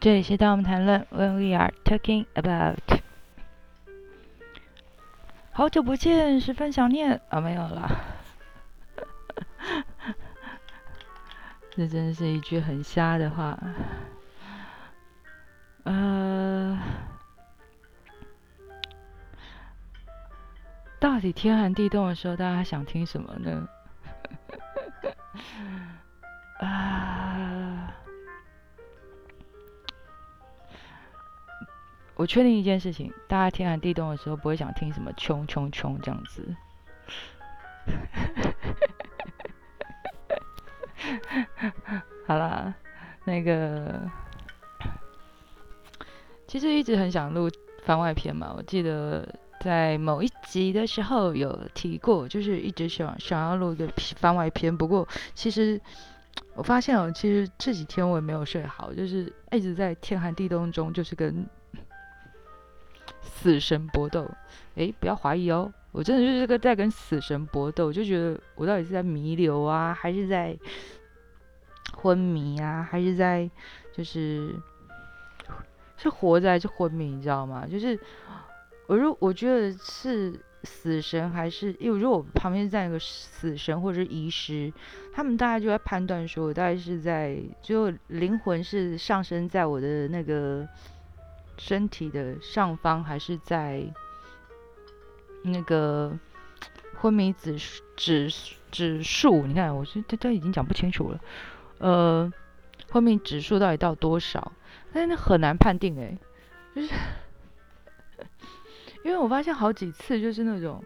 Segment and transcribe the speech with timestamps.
[0.00, 3.02] 这里是当我们谈论，When we are talking about。
[5.52, 7.90] 好久不见，十分想念啊，没有了。
[11.76, 13.58] 这真是一句很瞎的话。
[15.84, 16.78] 呃，
[20.98, 23.68] 到底天寒地冻的时候，大家想听什么呢？
[26.60, 27.09] 啊。
[32.20, 36.54] 我确定一件事情，大家天寒地冻的时候不会想听什么“穷穷穷”这样子。
[42.26, 42.74] 好啦，
[43.24, 44.02] 那个
[46.46, 47.48] 其实一直很想录
[47.84, 48.52] 番外篇嘛。
[48.54, 49.26] 我记得
[49.62, 54.76] 在某一集的时候有提过，就是一直想想要录一个番外篇。
[54.76, 55.80] 不过其实
[56.54, 61.48] 我发现哦，其实这几天我也没有睡好，就是一直在天寒地冻中，就是跟。
[63.22, 64.30] 死神搏斗，
[64.74, 70.56] 哎，不要怀疑哦，我真的就是个在跟死神搏斗，就觉得我到底是在弥留啊，还是在
[71.94, 73.50] 昏迷啊，还是在
[73.92, 74.54] 就是
[75.96, 77.66] 是活着还是昏迷，你知道吗？
[77.66, 77.98] 就是
[78.86, 84.72] 我如我觉得是死神还是因为如果旁边站一个死神或者是医师，
[85.14, 90.68] 他们大概就在判断说我大概是在就灵魂是上升在我的那个。
[91.62, 93.84] 身体的上方还是在
[95.44, 96.18] 那个
[96.96, 97.58] 昏迷指
[97.94, 98.32] 指
[98.70, 99.46] 指数？
[99.46, 101.20] 你看，我是这这已经讲不清楚了。
[101.76, 102.32] 呃，
[102.90, 104.52] 昏迷指数到底到多少？
[104.90, 106.16] 但是那很难判定哎，
[106.74, 106.94] 就是
[109.04, 110.82] 因为我发现好几次就是那种，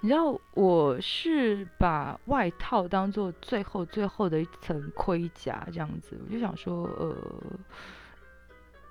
[0.00, 7.14] 你知道，我是把外套当做最后最后的一层盔甲这样子，我就想说，呃。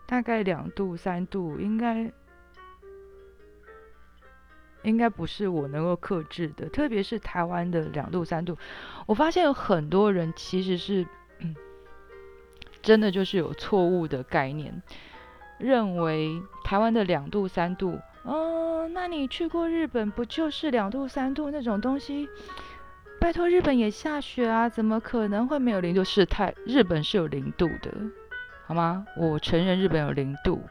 [0.10, 2.12] 大概两度三度，应该
[4.82, 6.68] 应该不是我能够克制的。
[6.68, 8.58] 特别是台湾的两度三度，
[9.06, 11.06] 我发现有很多人其实是
[12.82, 14.82] 真的就是有错误的概念，
[15.60, 22.28] 认为台湾的两度三度，哦，那你去过日本不就是两度三度那种东西？
[23.22, 26.04] 拜托，日本也下雪啊，怎么可能会没有零度？
[26.04, 27.94] 是太日本是有零度的。
[28.70, 29.04] 好吗？
[29.18, 30.62] 我承认日本有零度。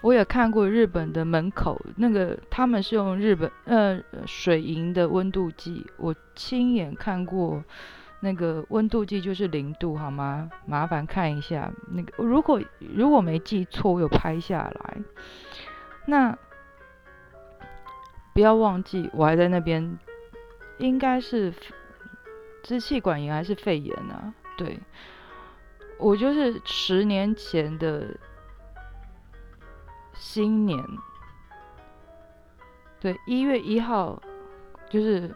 [0.00, 7.64] 我也看过日本的门口那个，他们是用日本呃水银的温度计，我亲眼看过
[8.20, 10.48] 那个温度计就是零度，好吗？
[10.66, 14.98] 麻烦看一下那个，如果如果没记错，我有拍下来。
[16.06, 16.38] 那
[18.32, 19.98] 不要忘记，我还在那边，
[20.78, 21.52] 应该是
[22.62, 24.32] 支气管炎还是肺炎啊？
[24.56, 24.78] 对。
[25.98, 28.16] 我就是十年前的
[30.14, 30.80] 新年，
[33.00, 34.22] 对，一月一号
[34.88, 35.34] 就是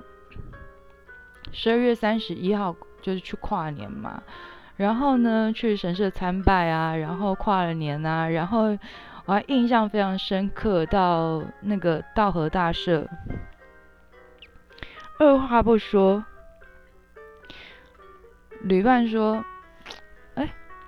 [1.51, 4.23] 十二月三十一号，就是去跨年嘛。
[4.77, 8.79] 然后呢，去神社参拜啊，然后跨了年啊，然后
[9.27, 13.09] 我还印象非常深刻，到那个道和大社，
[15.19, 16.25] 二话不说，
[18.61, 19.45] 旅伴说。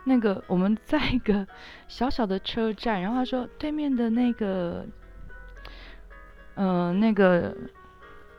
[0.04, 1.46] 那个我们在一个
[1.88, 4.86] 小小的车站，然后他说对面的那个，
[6.54, 7.56] 呃，那个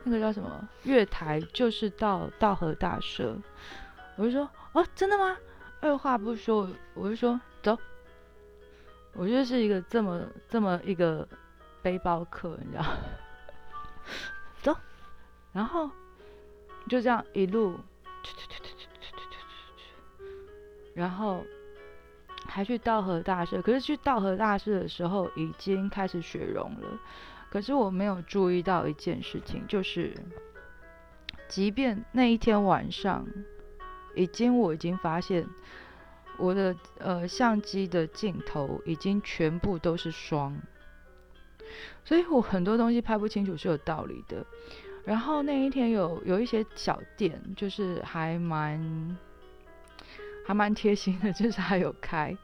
[0.04, 3.36] 那个叫什么月台就是到道河大社，
[4.16, 5.36] 我就说哦，真的吗？
[5.80, 7.76] 二话不说，我就说走，
[9.12, 11.28] 我觉得是一个这么这么一个
[11.82, 12.84] 背包客，你知道，
[14.62, 14.76] 走，
[15.52, 15.90] 然后
[16.88, 17.78] 就这样一路。
[20.96, 21.44] 然后。
[22.48, 27.00] 还去道和大社，可是去道和大社的时候已经开始雪融了。
[27.50, 30.14] 可是我没有注意到一件事情，就是
[31.48, 33.26] 即便那一天晚上，
[34.14, 35.44] 已经我已经发现
[36.38, 40.56] 我的呃相机的镜头已经全部都是霜，
[42.04, 44.46] 所以我很多东西拍不清楚是有道理的。
[45.04, 49.18] 然后那一天有有一些小店，就是还蛮。
[50.46, 52.36] 还蛮贴心的， 就是还有开。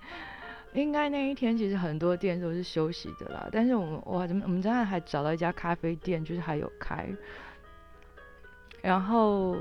[0.74, 7.08] 应该那一天其实很多店都是休息的啦，但是我们我怎么我们真的还找到一家咖啡店，就是还有开。
[8.80, 9.56] 然后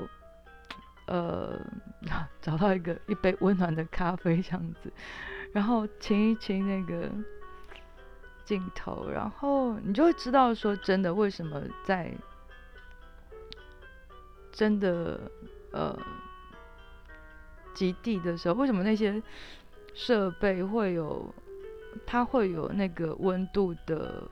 [1.06, 1.60] 呃
[2.40, 4.90] 找到一个一杯温暖的咖啡这样子，
[5.52, 7.10] 然后亲一亲那个
[8.44, 12.10] 镜头，然后你就会知道说真的为什么在
[14.50, 15.20] 真的
[15.72, 15.96] 呃。
[17.74, 19.22] 极地的时候，为什么那些
[19.94, 21.34] 设备会有，
[22.06, 24.28] 它会有那个温度的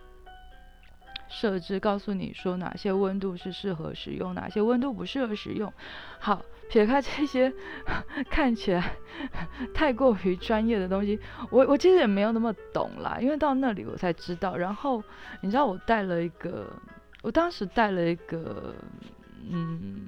[1.28, 5.72] 设置，告诉你说哪些温度是适合使用，哪些温度不适合使用。
[6.18, 7.52] 好，撇开这些
[8.30, 8.92] 看起来
[9.74, 11.18] 太过于专业的东西，
[11.50, 14.56] 我我其实也没有那么懂啦，因为到那里我才知道。
[14.56, 15.02] 然后
[15.40, 16.72] 你知道我带了一个，
[17.22, 18.74] 我当时带了一个。
[19.52, 20.06] 嗯，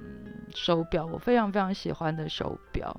[0.55, 2.95] 手表我非常非常喜欢的手表，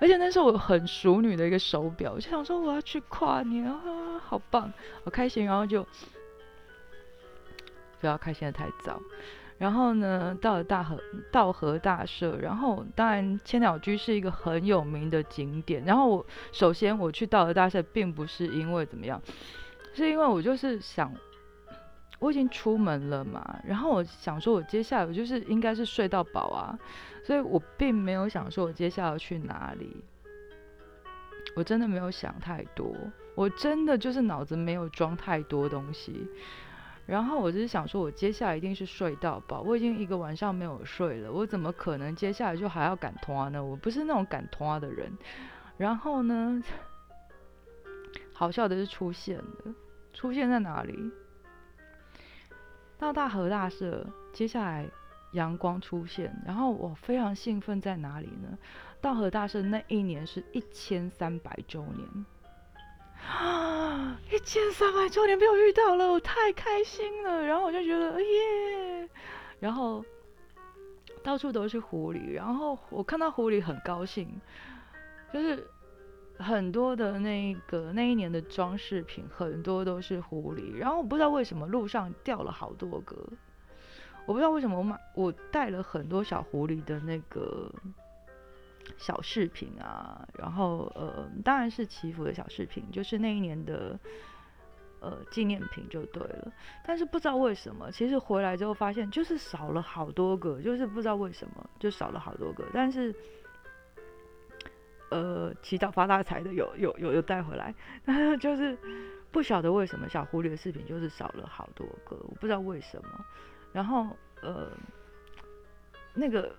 [0.00, 3.78] 而且那是我很熟女的一个手表，我就想说我要去跨年啊，
[4.24, 4.72] 好棒，
[5.04, 5.86] 好开心，然后就
[8.00, 9.00] 不要开心的太早。
[9.58, 11.00] 然后呢，到了大河
[11.32, 15.82] 道和大社，然后当然千鸟居是一个很有名的景点。
[15.84, 19.22] 然后我首先我去道和大社，并不是因为怎么样，
[19.94, 21.10] 是因为我就是想。
[22.18, 26.78] 我已经出门了嘛，然后我想说，我接下来我就是应该是睡到饱啊，
[27.22, 30.02] 所以我并没有想说我接下来要去哪里，
[31.54, 32.94] 我真的没有想太多，
[33.34, 36.26] 我真的就是脑子没有装太多东西，
[37.04, 43.62] 然后我只是想说，我接下来一定是睡到饱，我已经一个晚上没有睡了，我怎么可能接下来就还要赶拖呢？
[43.62, 45.12] 我不是那种赶拖的人，
[45.76, 46.62] 然后呢，
[48.32, 49.74] 好笑的是出现了，
[50.14, 51.10] 出现在哪里？
[52.98, 54.88] 到大河大社，接下来
[55.32, 58.56] 阳光出现，然后我非常兴奋，在哪里呢？
[59.00, 62.26] 道和大社那一年是一千三百周年
[63.28, 64.18] 啊！
[64.32, 67.44] 一千三百周年被我遇到了，我太开心了。
[67.44, 69.08] 然后我就觉得耶，
[69.60, 70.04] 然后
[71.22, 74.40] 到处都是狐狸，然后我看到狐狸很高兴，
[75.32, 75.66] 就是。
[76.38, 80.76] 很多的那个那一年的装饰品，很多都是狐狸。
[80.76, 83.16] 然后我不知道为什么路上掉了好多个，
[84.26, 87.72] 我不知道为什么我买我带了很多小狐狸的那个
[88.98, 90.28] 小饰品啊。
[90.38, 93.98] 然后呃，当然是祈福的小饰品，就是那一年的
[95.00, 96.52] 呃纪念品就对了。
[96.84, 102.64] 但是不知道为什么，其实回来之后发现就是少了好多个，就是不知道为什么就少了好多个。
[102.74, 103.14] 但是。
[105.08, 107.72] 呃，祈祷发大财的有有有有带回来，
[108.04, 108.76] 但是就是
[109.30, 113.24] 不晓得为什么小狐狸的视频就是少了好多个，我不知道为什么。
[113.72, 114.08] 然后
[114.42, 114.68] 呃，
[116.12, 116.52] 那个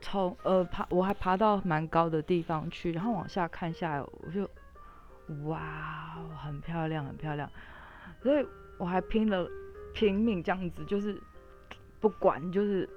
[0.00, 4.50] 从呃爬我还爬到蛮高的地方去，然后往下看下来，我就
[5.44, 7.48] 哇，很漂亮很漂亮，
[8.20, 8.44] 所以
[8.78, 9.48] 我还拼了
[9.94, 11.16] 拼命这样子，就是
[12.00, 12.88] 不管就是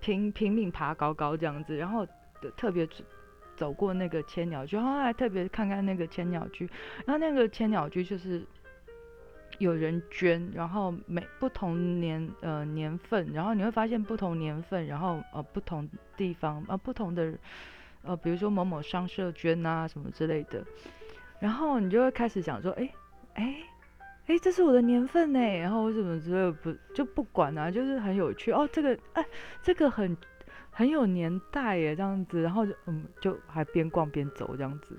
[0.00, 2.06] 拼拼命爬高高这样子，然后。
[2.56, 2.88] 特别
[3.56, 6.68] 走过那个千鸟居，然后还特别看看那个千鸟居，
[7.04, 8.40] 然后那个千鸟居就是
[9.58, 17.34] 有人捐，然后每不同年呃年份，然后你会发现不同年份，然后呃不同地方呃不同的
[18.02, 20.64] 呃比如说某某商社捐啊什么之类的，
[21.40, 22.88] 然后你就会开始想说，哎
[23.34, 23.56] 哎
[24.26, 29.26] 哎这是我的年份呢，然后什么之类不就不管啊，就是很有趣哦，这个哎
[29.62, 30.16] 这个很。
[30.78, 34.96] 很有年代耶，这样子，然后就嗯，就还边逛边走这样子，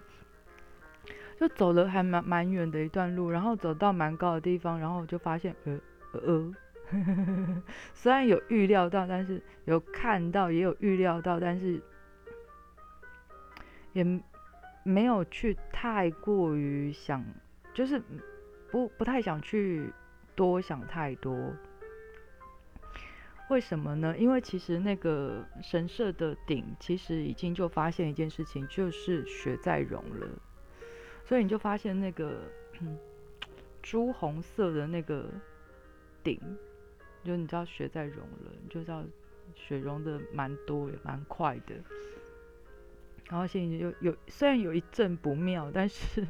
[1.39, 5.79] 就走了还蛮蛮远的一段路，然后走到蛮高的地方，然后就发现呃
[6.11, 6.53] 呃，
[7.95, 11.81] 虽然有预料到，但是有看到也有预料到，但是
[13.93, 14.03] 也
[14.83, 17.23] 没有去太过于想，
[17.73, 18.01] 就是
[18.69, 19.93] 不不太想去
[20.35, 21.53] 多想太多。
[23.49, 24.15] 为什么呢？
[24.17, 30.27] 因为其实那个神社的顶，其实已经就发现一件事情，就是雪在融了。
[31.25, 32.41] 所以你就发现那个
[33.81, 35.29] 朱红色的那个
[36.23, 36.39] 顶，
[37.23, 39.03] 就你知道雪在融了，你就知道
[39.55, 41.75] 雪融的蛮多也蛮快的。
[43.29, 46.27] 然后现在有有虽然有一阵不妙，但是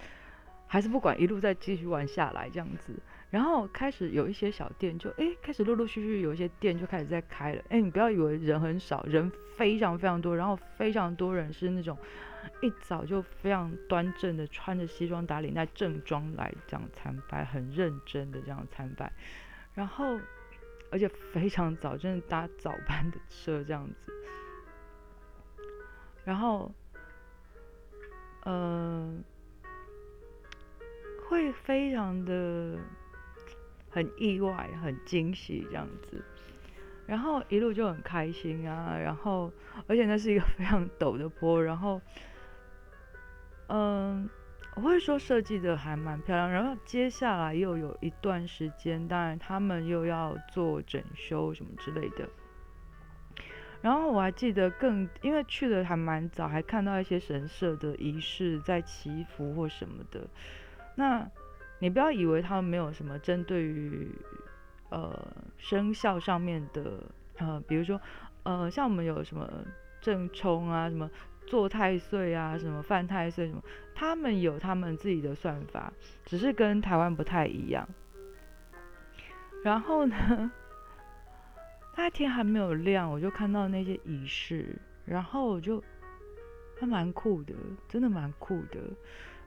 [0.66, 2.94] 还是不管，一路再继续玩下来这样子。
[3.30, 7.62] 然后开始有一些小店，就哎，开始陆陆续续有一些店就开始在开了。
[7.68, 10.36] 哎，你不要以为人很少，人非常非常多。
[10.36, 11.96] 然后非常多人是那种
[12.60, 19.12] 一早就非常端正的，穿着西装打领带正装来这样参拜，很认真的这样参拜。
[19.74, 20.18] 然后
[20.90, 24.12] 而且非常早，真的搭早班的车这样子。
[26.24, 26.74] 然后，
[28.44, 29.22] 嗯，
[31.28, 32.76] 会非常的。
[33.90, 36.22] 很意外，很惊喜这样子，
[37.06, 39.52] 然后一路就很开心啊，然后
[39.86, 42.00] 而且那是一个非常陡的坡，然后，
[43.68, 44.30] 嗯，
[44.76, 52.28] 我会说设计的还蛮漂亮，然后接下来又有一段时间，当然他们又要做整修什么之类的，
[53.82, 60.28] 然后我还记得更，因为去的还蛮早，还看到一些神社的仪式在祈福或什么的。
[60.94, 61.28] 那
[61.80, 64.08] 你不要以为他们没有什么针对于
[64.90, 67.02] 呃生肖上面的
[67.38, 68.00] 呃，比如说
[68.44, 69.50] 呃，像我们有什么
[70.00, 71.10] 正冲啊，什么
[71.46, 73.62] 坐太岁啊，什么犯太岁什么，
[73.94, 75.92] 他们有他们自己的算法，
[76.24, 77.88] 只是跟台湾不太一样。
[79.64, 80.50] 然后呢？
[81.96, 85.82] 那天还没有亮，我就看到那些仪式，然后我就
[86.78, 87.52] 还蛮酷的，
[87.88, 88.80] 真的蛮酷的。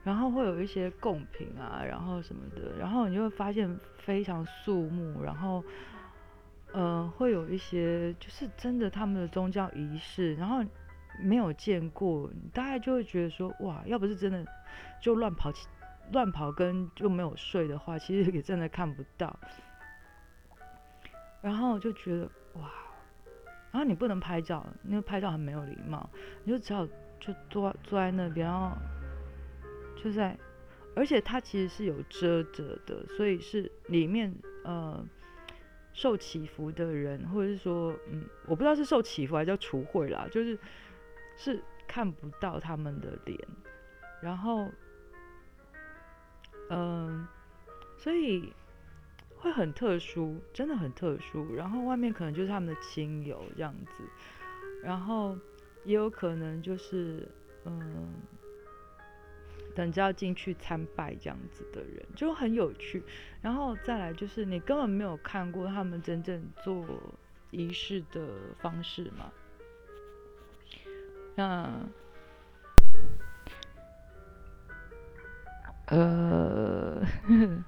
[0.04, 5.64] 然后会有一些贡品啊，然后什么的，然后你就会发现非常肃穆，然后
[6.72, 10.62] 呃会有一些就是真的他们的宗教仪式，然后
[11.22, 14.44] 没有见过，你大概就会觉得说哇，要不是真的
[15.00, 15.50] 就乱跑
[16.12, 19.34] 乱跑跟就没有睡的话，其实也真的看不到。
[21.40, 22.70] 然后就觉得哇，
[23.70, 26.10] 然后你不能拍照，因为拍照很没有礼貌，
[26.42, 26.86] 你就只好
[27.20, 28.76] 就坐坐在那边，然后
[30.04, 30.38] 就在，
[30.94, 34.32] 而且它其实是有遮着的，所以是里面
[34.64, 35.04] 呃
[35.92, 40.58] 受祈福的人，或者是说嗯，我不知道是受祈福还是叫除秽啦，就是
[41.36, 43.38] 是看不到他们的脸，
[44.22, 44.68] 然后
[46.68, 47.26] 嗯，
[47.96, 48.52] 所以。
[49.36, 51.54] 会很特殊，真的很特殊。
[51.54, 54.02] 然后外面可能就是他们的亲友这样子，
[54.82, 55.36] 然后
[55.84, 57.28] 也有可能就是
[57.66, 58.14] 嗯，
[59.74, 63.02] 等着要进去参拜这样子的人，就很有趣。
[63.40, 66.84] 然后再来就是你根本没有看过他们真正做
[67.50, 68.28] 仪式的
[68.60, 69.32] 方式嘛？
[71.34, 71.70] 那
[75.86, 77.02] 呃。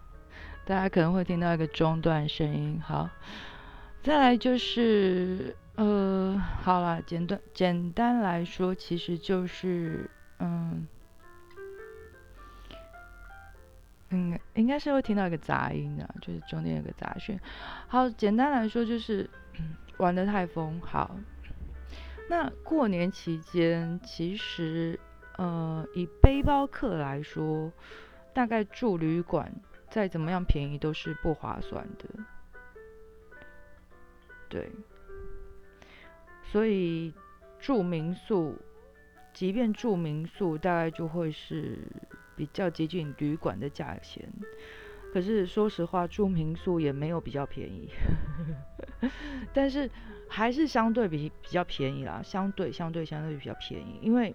[0.66, 2.82] 大家可能会听到一个中断声音。
[2.82, 3.08] 好，
[4.02, 10.10] 再来就是，呃，好了，简短简单来说，其实就是，
[10.40, 10.88] 嗯，
[14.10, 17.38] 嗯，应该是会听到一个杂音的，就是中间有个杂讯。
[17.88, 19.28] 好，简单来说就是
[19.98, 20.80] 玩的太疯。
[20.80, 21.16] 好，
[22.28, 24.98] 那过年期间，其实，
[25.36, 27.72] 呃，以背包客来说，
[28.32, 29.52] 大概住旅馆。
[29.88, 32.08] 再怎么样便宜都是不划算的，
[34.48, 34.68] 对。
[36.42, 37.14] 所以
[37.60, 38.58] 住民宿，
[39.32, 41.78] 即便住民宿，大概就会是
[42.36, 44.28] 比较接近旅馆的价钱。
[45.12, 47.88] 可是说实话，住民宿也没有比较便宜，
[49.52, 49.90] 但是
[50.28, 54.34] 还是相对比比较便宜啦，相对相对相对比较便宜，因为。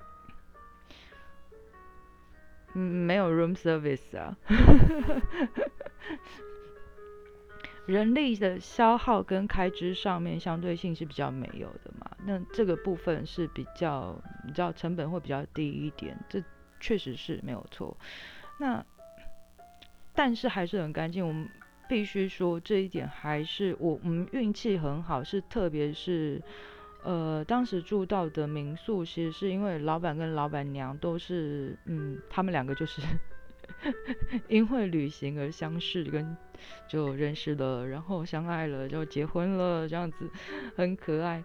[2.73, 4.37] 嗯，没有 room service 啊，
[7.85, 12.09] 人力的消耗跟开支上面相对性是比较没有的嘛。
[12.25, 14.17] 那这个部分是比较，
[14.47, 16.41] 你知道成本会比较低一点，这
[16.81, 17.95] 确实是没有错。
[18.59, 18.85] 那
[20.13, 21.47] 但是还是很干净，我们
[21.87, 26.41] 必须说这一点还是我我们运气很好，是特别是。
[27.03, 33.01] 呃，当时住到的民宿，其实是因为老板跟老板娘都是，嗯，他们两个就是
[34.47, 36.37] 因为旅行而相识，跟
[36.87, 40.29] 就认识了，然后相爱了，就结婚了，这样子
[40.75, 41.43] 很可爱。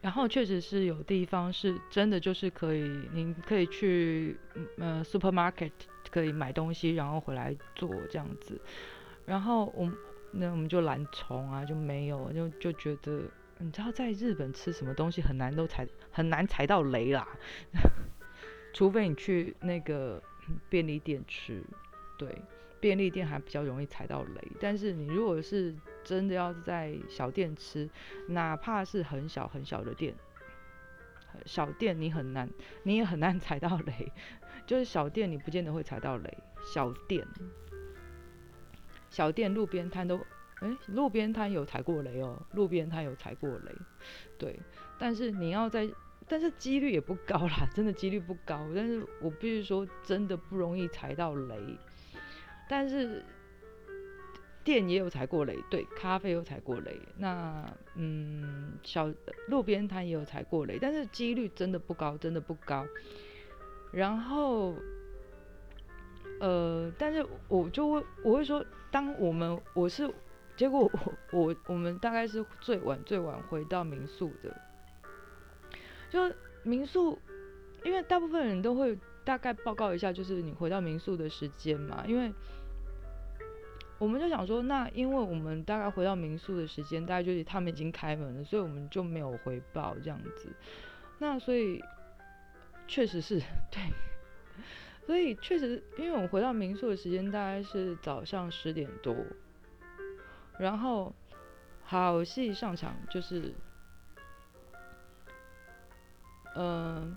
[0.00, 4.36] 然后确实是有地方是真的就是可以，您可以去
[4.78, 5.72] 呃 supermarket
[6.10, 8.60] 可以买东西，然后回来做这样子。
[9.26, 9.90] 然后我
[10.30, 13.22] 那我们就懒虫啊，就没有，就就觉得。
[13.60, 17.26] 你知道在日本吃什么东西很难都踩很难踩到雷啦，
[18.72, 20.22] 除非你去那个
[20.68, 21.60] 便利店吃，
[22.16, 22.40] 对，
[22.78, 24.48] 便利店还比较容易踩到雷。
[24.60, 25.74] 但是你如果是
[26.04, 27.88] 真的要在小店吃，
[28.28, 30.14] 哪怕是很小很小的店，
[31.44, 32.48] 小店你很难，
[32.82, 34.12] 你也很难踩到雷。
[34.66, 37.26] 就是小店你不见得会踩到雷，小店，
[39.08, 40.20] 小店路边摊都。
[40.60, 43.72] 哎，路边摊有踩过雷哦，路边摊有踩过雷，
[44.36, 44.58] 对，
[44.98, 45.88] 但是你要在，
[46.26, 48.68] 但是几率也不高啦， 真的几率不高。
[48.74, 51.78] 但是我必须说，真的不容易踩到雷。
[52.68, 53.24] 但是
[54.68, 57.00] 店也有踩过雷，对，咖啡有踩过雷。
[57.16, 59.10] 那嗯，小
[59.46, 62.86] 路边摊也有踩过雷，但是几率真的不高，真的不高。
[63.90, 64.74] 然后，
[66.40, 70.12] 呃，但是我就会我会说，当我们我是。
[70.58, 74.60] 结果我 我我们大概是最晚最晚回到民宿的，
[76.10, 76.34] 就
[76.64, 77.16] 民宿，
[77.84, 82.04] 因为大部分人都会大概报告一下，就是你回到民宿的时间嘛。
[82.08, 82.34] 因为
[83.98, 90.52] 我们就想说，那因为我们大概回到民宿的时间，大概就是他们已经开门了，所以我们就没有回报这样子。
[91.18, 91.82] 那所以
[92.86, 93.40] 确实是
[93.72, 93.82] 对，
[95.04, 99.16] 所以确实，因为我们回到民宿的时间大概是早上十点多，
[100.60, 101.12] 然后
[101.82, 103.52] 好戏上场就是，
[106.54, 107.16] 嗯，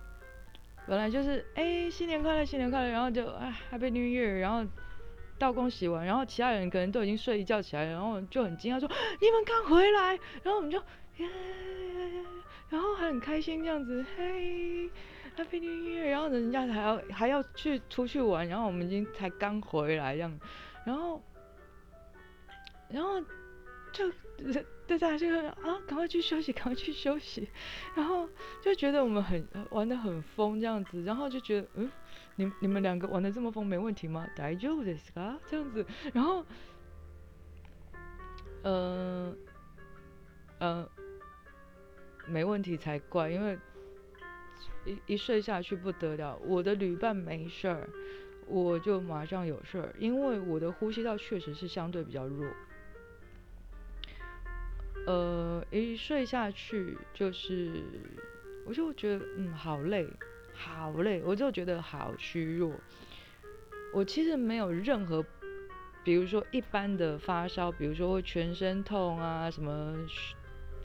[0.88, 4.66] 本来就是哎新年快乐新年快乐，然后就哎 Happy New Year，然后。
[5.42, 8.88] 道工洗完，然后其他人可能都已经睡一觉起来，然后就很惊讶说
[9.20, 10.82] ：“你们刚回来。”然后我们就，
[12.70, 14.90] 然后还很开心这样子，嘿
[15.36, 16.10] ，Happy New Year！
[16.12, 20.40] 然后人家还要还要去出去玩，然后我们已经才刚回来这样，
[20.86, 21.22] 然后，
[22.90, 23.20] 然后
[23.92, 24.12] 就
[24.88, 27.50] 对大家就啊，赶快去休息，赶快去休息，
[27.96, 28.30] 然后
[28.62, 31.92] 就觉得我们很玩的很疯这样子，然后就觉得嗯。
[32.41, 34.27] 你你们两个玩的这么疯，没问题吗？
[34.37, 35.39] 大丈夫ですか？
[35.47, 36.45] 这样子，然后，
[38.63, 39.35] 呃，
[40.59, 40.89] 呃，
[42.27, 43.59] 没问题才怪，因为
[44.85, 46.37] 一一睡下去不得了。
[46.45, 47.89] 我的旅伴没事儿，
[48.47, 52.47] 我就马上有事儿，因为我的呼吸道确实是相对比较弱。
[55.07, 57.83] 呃，一睡下去就是，
[58.67, 60.09] 我就觉得嗯，好累。
[60.54, 62.74] 好累，我就觉得好虚弱。
[63.94, 65.26] 我其实没有任何，
[66.04, 69.98] 比如说一般的发烧，比如说会全身痛啊什么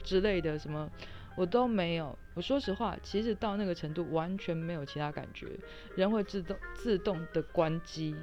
[0.03, 0.89] 之类的，什么
[1.37, 2.17] 我都没有。
[2.33, 5.47] 我说实话，其实到那个程度完全没有其他感觉，
[5.95, 8.15] 人会自动自动的关机，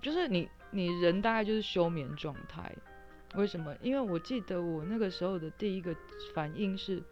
[0.00, 2.74] 就是你你人大概就是休眠状态。
[3.34, 3.74] 为什么？
[3.80, 5.94] 因为我记得我那个时候的第一个
[6.34, 7.02] 反应是。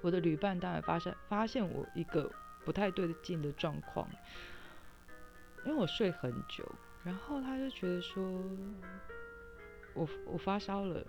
[0.00, 2.30] 我的旅伴当然发现发现我一个
[2.64, 4.08] 不太对劲的状况，
[5.64, 6.64] 因为我睡很久，
[7.04, 8.22] 然后他就觉得说，
[9.94, 11.04] 我我发烧了，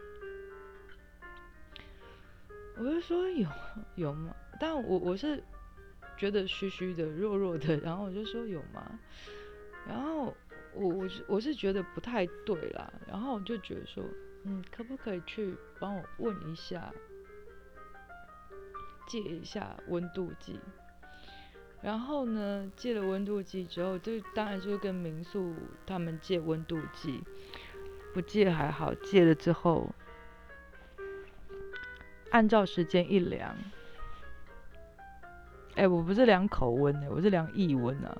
[2.77, 3.47] 我就说有
[3.95, 4.35] 有吗？
[4.59, 5.43] 但我我是
[6.17, 8.99] 觉得虚虚的、弱弱的，然后我就说有吗？
[9.87, 10.35] 然后
[10.73, 14.03] 我我是我是觉得不太对啦，然后我就觉得说，
[14.43, 16.93] 嗯，可不可以去帮我问一下？
[19.11, 20.57] 借一下温度计，
[21.81, 25.53] 然后呢，借了温度计之后，就当然就是跟民宿
[25.85, 27.21] 他们借温度计，
[28.13, 29.89] 不借还好，借了之后，
[32.29, 33.53] 按照时间一量，
[35.75, 38.17] 哎，我不是量口温的，我是量腋温啊，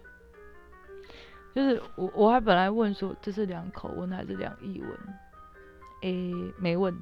[1.55, 4.91] 就是我我还本来问说这是量口温还是量腋温，
[6.01, 6.93] 哎，没问，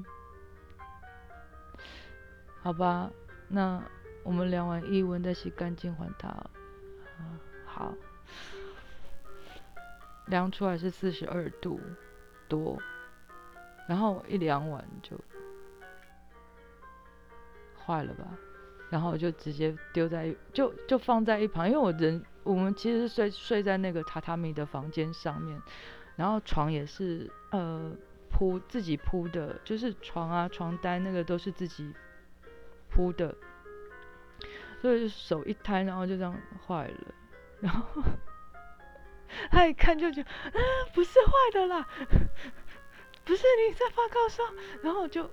[2.62, 3.10] 好吧。
[3.49, 3.83] 那
[4.23, 6.27] 我们量完腋温再洗干净还它。
[6.29, 7.35] 啊，
[7.65, 7.93] 好，
[10.27, 11.81] 量出来是四十二度
[12.47, 12.77] 多，
[13.88, 15.19] 然后一量完就
[17.83, 18.25] 坏了吧，
[18.89, 25.62] 然后就直接丢在就就放在一旁，因为我人我们其实睡睡在那个榻榻米的房间上面，
[26.15, 27.91] 然后床也是呃
[28.29, 31.93] 铺自己铺的，就是床啊床单那个都是自己。
[32.89, 33.36] 铺的，
[34.82, 37.13] 所以手一摊，然后就这样坏了。
[37.62, 38.02] 然后
[39.52, 40.60] 他一看就觉得，啊，
[40.93, 41.88] 不是坏的啦，
[43.25, 44.43] 不是你在发高烧。
[44.82, 45.30] 然后就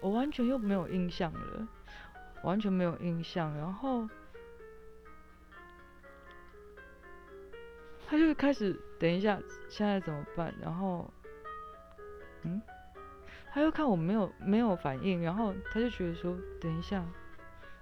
[0.00, 1.68] 我完全又没有印象了，
[2.42, 3.56] 完全没有印象。
[3.56, 4.08] 然后
[8.08, 10.54] 他就开始，等一下，现在怎么办？
[10.60, 11.12] 然后，
[12.42, 12.60] 嗯。
[13.56, 17.02] 他又看我没有没有反应，然后他就觉得说：“等一下，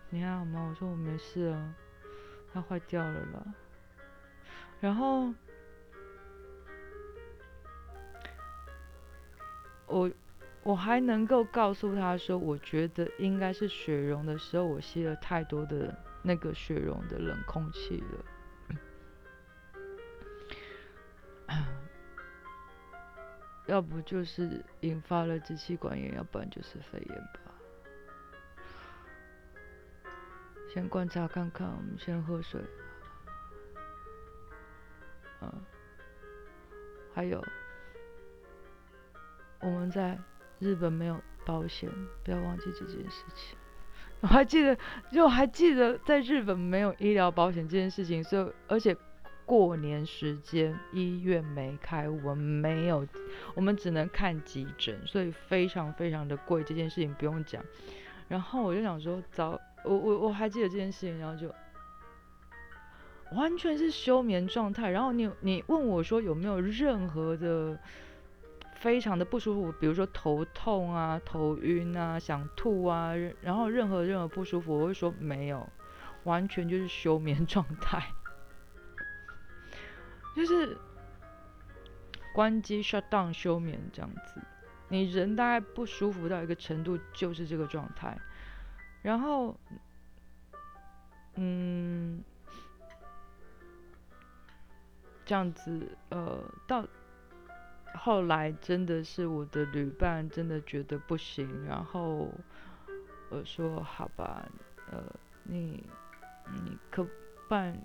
[0.09, 1.75] 你还好吗？”我说：“我没事啊，
[2.53, 3.45] 它坏掉了啦。”
[4.79, 5.35] 然后
[9.87, 10.09] 我
[10.63, 18.25] 我还能够告诉他说：“我觉得应该是雪融的时候，我吸了太多的那个雪融的冷空气了。
[23.67, 27.41] ”要不就是引发了支气管炎，要不然就是肺炎吧。
[30.73, 32.61] 先观察看看，我们先喝水。
[35.41, 35.51] 嗯，
[37.15, 37.43] 还有，
[39.61, 40.19] 我们在
[40.59, 41.91] 日本没有保险，
[42.23, 43.57] 不要忘记这件事情。
[44.21, 44.77] 我还记得，
[45.11, 48.95] 就还记得在日本没有医疗保险这件事情，所以而且。
[49.47, 53.07] 过年时间医院没开，我们没有，
[53.55, 56.65] 我们只能看急诊，所以非常非常的贵。
[56.65, 57.63] 这件事情不用讲。
[58.29, 61.55] 然后我就想说，早我我我还记得这件事情，然后就
[63.33, 64.91] 完全是休眠状态。
[64.91, 67.79] 然后你你问我说有没有任何的
[68.77, 75.69] 非常的不舒服，比如说头痛啊、头晕啊、想吐啊，然后任何任何不舒服，我会说没有，
[76.25, 78.13] 完全就是休眠 状态，
[80.35, 80.77] 就是
[82.35, 84.41] 关机 shut down 休眠这样子。
[84.89, 88.17] 你人大概不舒服到一个程度，就是这个状态。
[89.03, 89.57] 然后，
[91.35, 92.23] 嗯，
[95.25, 96.87] 这样子，呃，到
[97.95, 102.31] 后来真的是我的旅伴真的觉得不行，然后
[103.31, 104.47] 我说好吧，
[104.91, 105.03] 呃，
[105.45, 105.85] 你
[106.53, 107.07] 你可
[107.49, 107.77] 办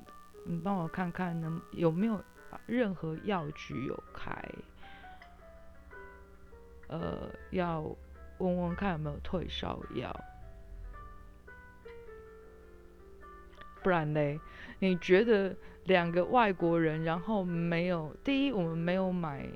[0.45, 2.23] 你帮我看看能有没有
[2.65, 4.43] 任何药局有开。
[6.88, 7.81] 呃，要
[8.39, 10.12] 问问看有没有退烧药，
[13.83, 14.39] 不然嘞？
[14.79, 19.47] 你觉得两个外国人，然后没有第一，我们没有买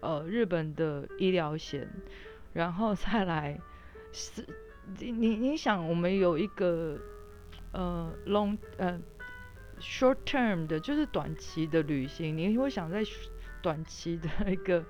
[0.00, 1.88] 呃日本的医疗险，
[2.52, 3.60] 然后再来
[4.12, 4.46] 是，
[4.98, 6.96] 你你想，我们有一个
[7.72, 9.00] 呃 long 呃
[9.80, 13.02] short term 的，就是短期的旅行，你会想在
[13.62, 14.84] 短期的一个。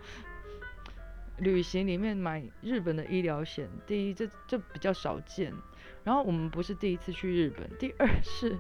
[1.39, 5.53] 旅行里面买日本的医疗险，第一这这比较少见，
[6.03, 8.57] 然后我们不是第一次去日本，第二是，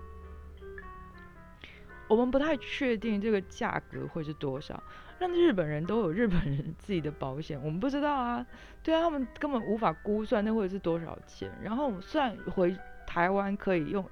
[2.07, 4.83] 我们不太确定这个价格会是多少。
[5.19, 8.47] 让日本人都有日本人自己的保险，我们不知道啊，
[8.83, 11.51] 对啊，他们根本无法估算那会是多少钱。
[11.63, 14.07] 然后虽然回台湾可以用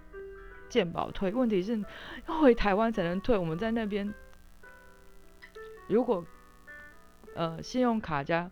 [0.75, 1.81] 健保退，问题是
[2.27, 4.13] 要回台湾才能退，我们在那边
[5.89, 6.25] 如果。
[7.37, 8.49] 呃，信用卡加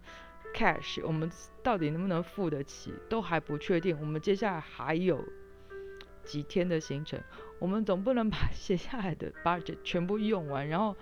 [0.52, 1.30] cash，我们
[1.62, 3.96] 到底能不能付得起，都还不确定。
[4.00, 5.24] 我们接下来还有
[6.24, 7.22] 几天的行程，
[7.61, 10.96] 我们总不能把 写下来的 budget 全部用完，然后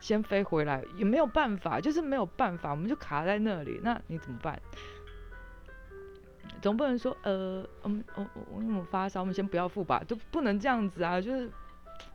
[0.00, 3.78] 先飞回来，也没有办法，就是没有办法，我们就卡在那里。
[3.82, 4.58] 那你怎么办？
[6.62, 11.20] 总不能说，呃，我们我我我发烧，我们先不要付吧，就不能这样子啊！
[11.20, 11.50] 就是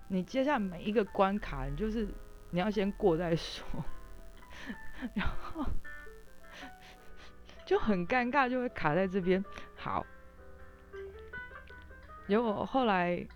[0.08, 2.08] 你接下来每一个关卡，你就是
[2.52, 3.66] 你要先过再说。
[5.14, 5.66] 然后
[7.66, 9.44] 就很尴尬，就会卡在这边。
[9.76, 10.06] 好，
[12.26, 13.28] 结果后来，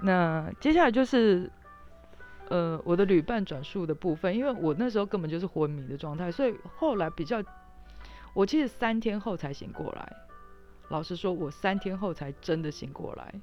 [0.00, 1.50] 那接下来就是
[2.48, 7.40] 呃我的旅伴转述的部分，因为我那时候根本就是昏迷的状态，所以后来比较，
[8.34, 10.16] 我其实三天后才醒过来。
[10.88, 13.34] 老实说，我三天后才真的醒过来。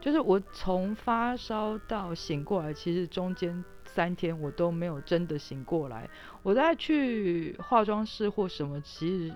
[0.00, 6.08] 就是我从发烧到醒过来，其实中间三天我都没有真的醒过来。
[6.42, 9.34] 我在去化妆室或什么，其实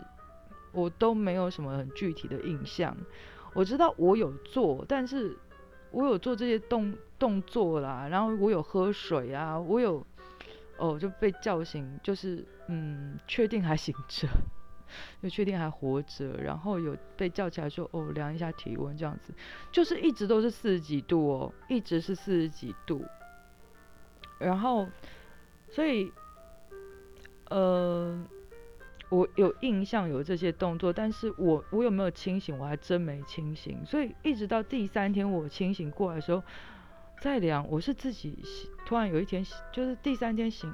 [0.70, 2.96] 我都没有什么很具体的印象。
[3.54, 5.36] 我知道我有做，但是
[5.90, 10.06] 我有做这些动动作啦，然后我有喝水啊，我有
[10.78, 14.28] 哦就被叫醒，就是嗯，确定还醒着。
[15.22, 19.32] 就确定还活着，然后有被叫起来说哦，量一下体温这样子，
[19.70, 23.02] 就是一直都是四十几度哦，一直是四十几度。
[24.38, 24.86] 然后，
[25.70, 26.12] 所以，
[27.48, 28.22] 呃，
[29.08, 33.82] 我有印象有这些动作，但是我我有没有清醒，我还真没清醒。
[33.86, 36.42] 所以一直到第三天我清醒过来的时候，
[37.18, 38.44] 再量，我是自己
[38.84, 40.70] 突然有一天就是第三天醒。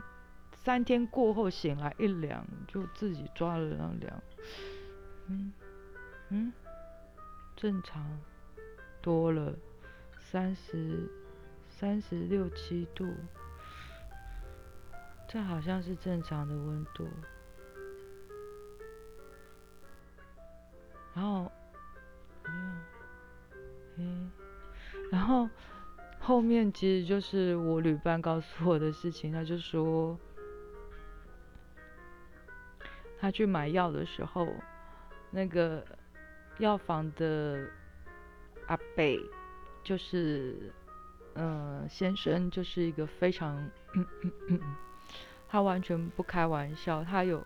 [0.69, 4.23] 三天过后醒来一量，就自己抓了那量，
[5.29, 5.51] 嗯
[6.29, 6.53] 嗯，
[7.57, 8.07] 正常
[9.01, 9.55] 多了
[10.21, 11.09] 三十
[11.71, 13.07] 三十六七度，
[15.27, 17.09] 这好像是正常的温度。
[21.15, 21.51] 然后，
[23.97, 24.31] 嗯，
[25.11, 25.49] 然后
[26.21, 30.21] 后面其实就是我旅伴告诉我的事情，他就说。
[33.21, 34.47] 他去买药的时候，
[35.31, 35.85] 那个
[36.59, 37.69] 药房的
[38.67, 39.19] 阿贝，
[39.83, 40.73] 就是
[41.35, 43.71] 嗯先生，就是一个非常，
[45.49, 47.03] 他完全不开玩笑。
[47.03, 47.45] 他有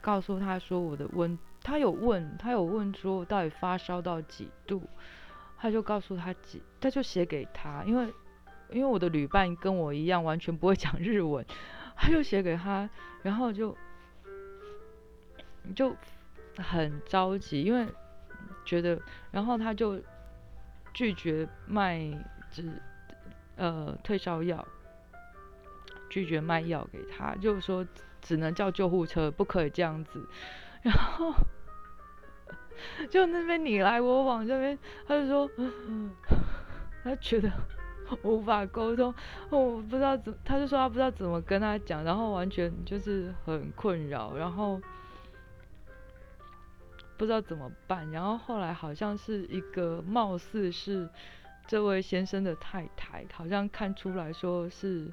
[0.00, 4.82] 告诉他说我的温，他有问他有问说到底发烧到几度，
[5.58, 8.12] 他就告诉他几，他就写给他，因为
[8.70, 11.44] 因为我的旅伴跟我一样完全不会讲日文。
[12.02, 12.88] 他就写给他，
[13.22, 13.76] 然后就
[15.76, 15.94] 就
[16.56, 17.86] 很着急，因为
[18.64, 18.98] 觉得，
[19.30, 20.00] 然后他就
[20.94, 22.00] 拒绝卖
[22.50, 22.72] 只
[23.56, 24.66] 呃退烧药，
[26.08, 27.86] 拒绝卖药给他，就说
[28.22, 30.26] 只能叫救护车，不可以这样子。
[30.80, 31.34] 然后
[33.10, 35.50] 就那边你来我往这边，他就说，
[37.04, 37.52] 他觉得
[38.22, 39.14] 无法沟通，
[39.50, 44.80] 我不知道怎，他就说他不知道怎么跟他讲，然后完全就是很困扰，然后
[47.16, 51.08] 不知道怎么办，然后后来好像是一个貌似是
[51.66, 55.10] 这位先生的太太，好像看出来说是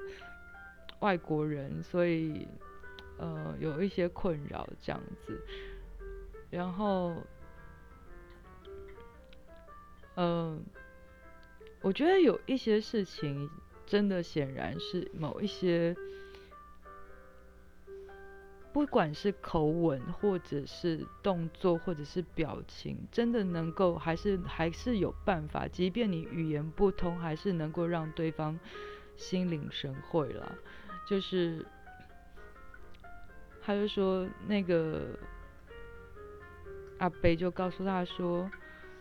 [1.00, 2.48] 外国人，所以
[3.18, 5.42] 呃有一些困扰这样子，
[6.50, 7.14] 然后。
[10.20, 10.66] 嗯，
[11.82, 13.50] 我觉得有一些事情
[13.86, 15.96] 真的显然是某一些，
[18.74, 28.60] 不管是口吻，或者是动作，或者是表情，真的能够还是还是有办法，即便你语言不通，还是能够让对方
[29.16, 30.56] 心领神会了。
[31.08, 31.66] 就是，
[33.62, 35.18] 他就说那个
[36.98, 38.50] 阿北就告诉他说。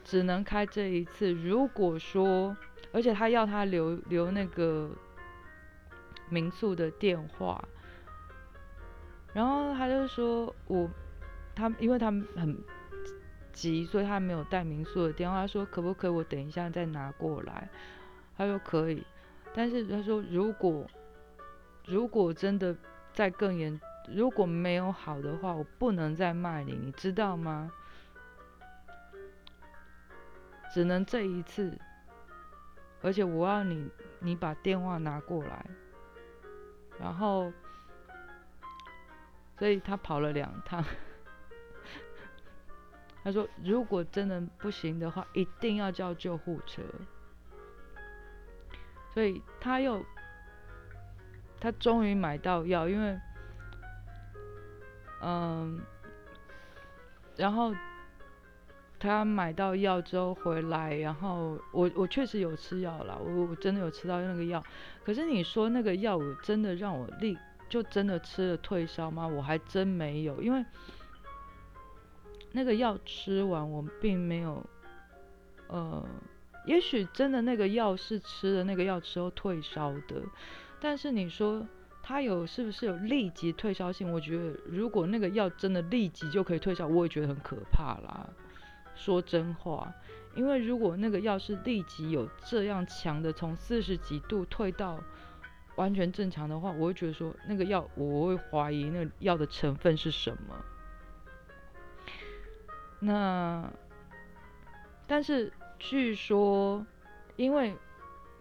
[0.08, 1.32] 只能开这一次。
[1.32, 2.56] 如果说，
[2.92, 4.90] 而且他要他留留那个
[6.28, 7.62] 民宿的电话，
[9.32, 10.88] 然后他就说我
[11.54, 12.58] 他因为他很
[13.52, 15.42] 急，所以他没有带民宿的电话。
[15.42, 17.68] 他说可不可以我等一下再拿过来？
[18.36, 19.04] 他说可以，
[19.54, 20.86] 但是他说如果
[21.86, 22.76] 如果真的
[23.12, 23.80] 再更严，
[24.14, 27.70] 如果没有好的话，我不能再卖你，你知道吗？
[30.74, 31.78] 只能这一次，
[33.02, 33.88] 而且我要你，
[34.20, 35.66] 你把电话拿过来，
[36.98, 37.52] 然后，
[39.59, 40.85] 所以他跑了两趟。
[43.22, 46.82] 他说，如果真的不行的话，一定要叫救护车。
[49.12, 50.04] 所以他又，
[51.61, 53.20] 他终于买到药，因为，
[55.22, 55.80] 嗯，
[57.37, 57.72] 然后。
[59.06, 64.62] 他买到药之后回来，然后我我确实有吃药了，我我真的有吃到那个药。
[65.04, 67.38] 可是你说那个药真的让我立
[67.68, 69.26] 就真的吃了退烧吗？
[69.26, 70.64] 我还真没有，因为
[72.52, 74.64] 那个药吃完我并没有，
[75.68, 76.04] 呃，
[76.66, 80.22] 也许真的那个药是吃了那个药之后退烧的，
[80.80, 81.66] 但是你说
[82.02, 84.12] 它有是不是有立即退烧性？
[84.12, 88.28] 我觉得如果那个药真的立即就可以退烧，我也觉得很可怕啦。
[88.96, 89.92] 说真话，
[90.35, 94.98] 因为如果那个药是立即有这样强的，从四十几度退到
[95.76, 100.64] 完全正常的话，我会觉得说那个药，我会怀疑那个药的成分是什么。
[102.98, 103.70] 那
[105.06, 106.85] 但是据说，
[107.37, 107.76] 因为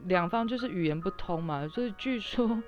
[0.05, 2.63] 两方就是语言不通嘛，所以据说。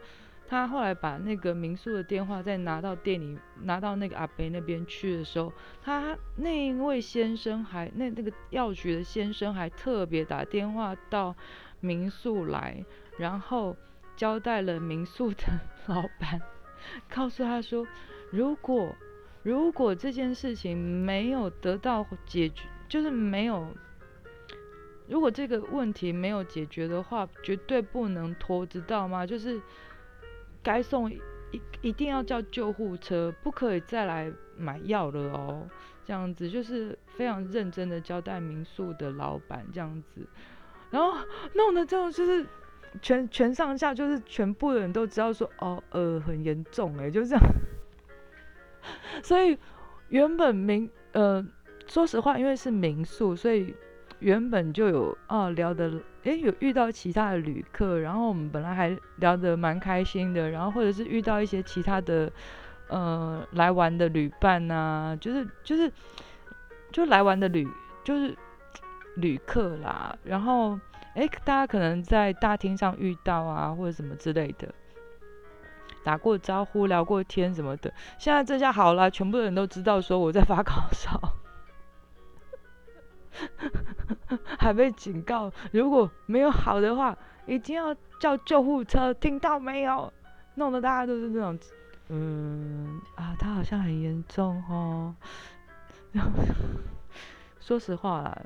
[0.49, 5.51] 他后来把那个民宿的电话再拿到店里，拿到那个阿北那边去的时候，
[5.83, 11.36] 他那位先生还那那个药局的先生还特别打电话到
[11.81, 12.86] 民宿来，
[13.17, 13.75] 然后
[14.15, 15.43] 交代了民宿的
[15.88, 16.41] 老板，
[17.13, 17.86] 告诉他说，
[18.31, 18.95] 如果
[19.43, 23.67] 如果这件事情没有得到解决，就是没有，
[25.10, 29.25] 如果这个问题没有解决的话，绝对不能拖，知道吗？
[29.25, 29.62] 就是。
[30.63, 31.22] 该送一
[31.82, 35.67] 一定要叫救护车，不可以再来买药了哦。
[36.06, 40.26] 这样子就是非常认真的交代民宿的老板这样子，
[40.89, 41.17] 然后
[41.54, 42.46] 弄得这种就是
[43.02, 47.43] 全全上下就是全部的人都知道说哦呃很严重哎就这样，
[49.22, 49.58] 所以
[50.08, 51.46] 原本民呃
[51.88, 53.76] 说实话因为是民宿，所以
[54.19, 55.91] 原本就有啊聊的。
[56.23, 62.30] 诶，有遇到其他的旅客，然后我们本来还聊得蛮开心的，然后或者是遇到一些其他的，
[62.89, 65.89] 呃，来玩的旅伴呐，就是就是
[66.91, 67.65] 就来玩的旅
[68.03, 68.36] 就是
[69.15, 70.77] 旅客啦，然后
[71.13, 74.67] 诶，大家可能在大厅上遇到啊，或者什么之类的，
[76.03, 77.93] 打过招呼、聊过天什么的。
[78.17, 81.17] 现在这下好了，全部人都知道说我在发高烧。
[84.58, 90.12] 还被警告，如果没有好的话，一定要叫救护车，听到没有？
[90.56, 91.60] 弄得大家都是那种，
[92.10, 95.15] 嗯啊，他好像很严重哦。
[97.60, 98.41] 说实话啦，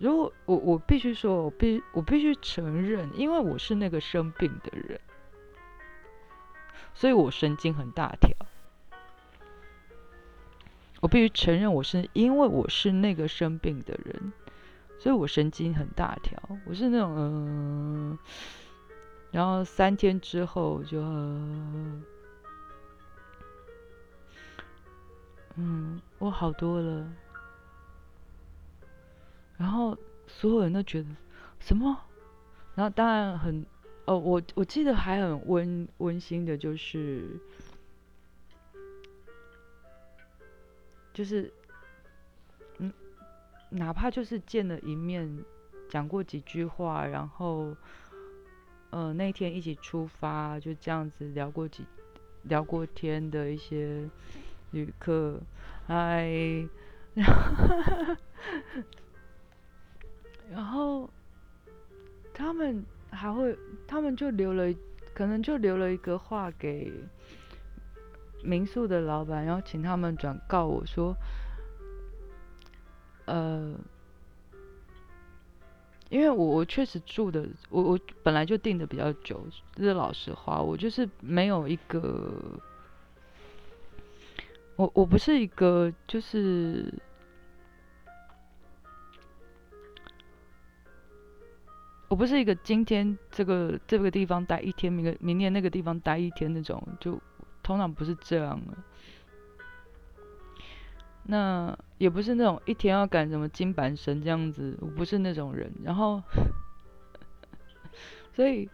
[0.00, 5.00] 如果我我必须说，我必我必须承认，因为我是那个生病的人，
[6.94, 8.30] 所以我神经很大条。
[11.02, 14.32] 我必须承认，我是因为我是那个生病的人，
[15.00, 16.40] 所以我神经很大条。
[16.64, 18.16] 我是那种嗯，
[19.32, 21.00] 然后三天之后就
[25.56, 27.12] 嗯，我好多了。
[29.56, 31.08] 然后所有人都觉得
[31.58, 31.98] 什么？
[32.76, 33.66] 然后当然很
[34.04, 37.40] 哦，我我记得还很温温馨的，就是
[41.12, 41.52] 就是
[42.78, 42.92] 嗯，
[43.70, 45.44] 哪怕就是见了一面，
[45.88, 47.76] 讲过几句话，然后
[48.90, 51.84] 呃那天一起出发，就这样子聊过几
[52.44, 54.08] 聊过天的一些
[54.70, 55.40] 旅客，
[55.86, 56.68] 嗨。
[60.50, 61.08] 然后
[62.34, 64.74] 他们还会，他们就留了，
[65.14, 66.92] 可能就留了一个话给
[68.42, 71.16] 民宿的老板，然后请他们转告我说，
[73.24, 73.74] 呃，
[76.08, 82.60] 因为我我确实住的，我我本来就订的比较久，这是老实话，我就是没有一个。
[84.76, 86.92] 我我不是一个，就是
[92.08, 97.20] 我不是一个今天这个这个地方待一天，明个明年那个地方待一天那种，就
[97.62, 98.76] 通常不是这样的。
[101.24, 105.72] 那也不是那种一天要赶什么金板神这样子，我不是那种人。
[105.84, 106.22] 然后，
[108.34, 108.68] 所以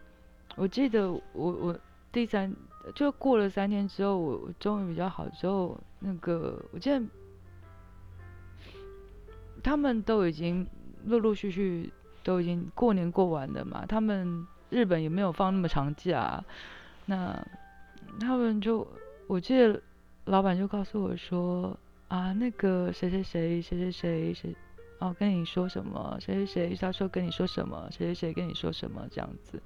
[0.55, 1.79] 我记得我我
[2.11, 2.53] 第三。
[2.95, 6.99] 就过了三天之后，我终于比较好之后，那个我记得
[9.61, 10.65] 他们都已经
[11.05, 11.91] 陆陆续续
[12.23, 16.43] 都已经过年过完了嘛，他们日本也没有放那么长假，
[17.05, 17.45] 那
[18.19, 18.87] 他们就
[19.27, 19.81] 我记得
[20.25, 24.55] 老板就告诉我说啊，那个谁谁谁谁谁谁谁
[24.99, 29.61] 哦跟你说什么，谁谁谁他说跟你说什么，谁谁谁跟你说什么这样子。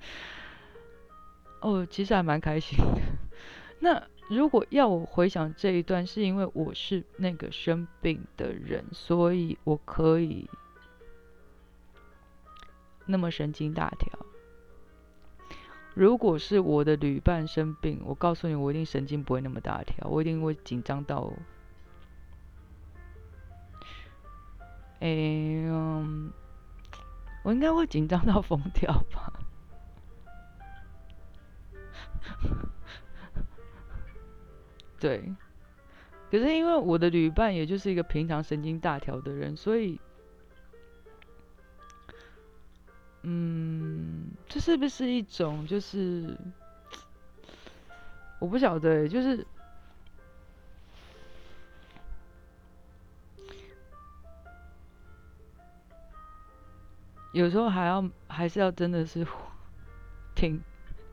[1.62, 3.02] 哦，其实还蛮开心的。
[3.80, 10.50] 那如果要我回想这一段，是因为我是那个生病的人，所以我可以
[13.06, 14.26] 那么神经大条。
[15.94, 21.32] 如果是我的旅伴生病，我告诉你，我一定神经不会那么大条，我一定会紧张到，
[25.00, 25.08] 哎，
[27.44, 29.34] 我应该会紧张到疯掉吧。
[35.00, 35.36] 对，
[36.32, 40.00] 可是因为我的旅伴也就是一个平常神经大条的人，所以，
[43.24, 43.53] 嗯，
[44.63, 46.38] 是不是一种就是，
[48.39, 49.45] 我不晓得，就是
[57.34, 59.28] 有时候还要还是要真的是
[60.34, 60.62] 挺。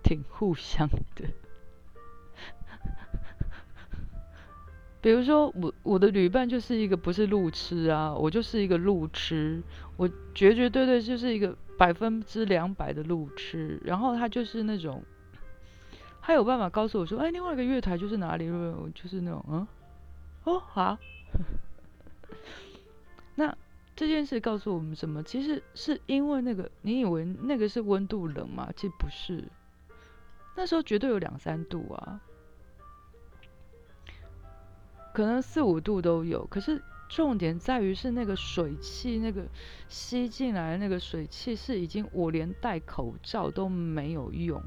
[0.03, 1.25] 挺互相的，
[5.01, 9.63] 比如说我我的旅伴就是一个不是路痴啊，我就是一个路痴，
[9.97, 15.03] 我绝绝对对就是一个百分之两百的路痴，然后他就是那种，
[16.21, 18.47] 他有办法告诉我说，哎，另外一个月台就是哪里，
[18.95, 19.67] 就是那种，嗯，
[20.45, 20.99] 哦好，
[23.37, 23.57] 那
[23.97, 25.23] 这件事告诉我们什么？
[25.23, 28.71] 其实是因为那个，你以为那个是温度冷吗？
[28.77, 29.45] 其实不是。
[30.57, 32.21] 那时候绝对有两三度啊，
[35.21, 36.47] 可能四五度都有。
[36.47, 39.45] 可是重点在于是那个水汽，那个
[39.89, 44.63] 吸进来的那个水汽是已经我连戴口罩都没有用，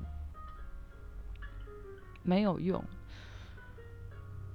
[2.21, 2.83] 没有用，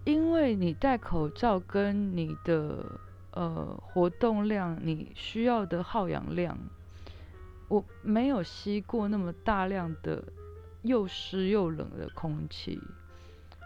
[0.04, 3.00] 因为你戴口罩跟你的
[3.32, 6.56] 呃活动量，你需要的耗氧量，
[7.68, 10.22] 我没有吸过那么大量的。
[10.82, 12.80] 又湿又冷的空气，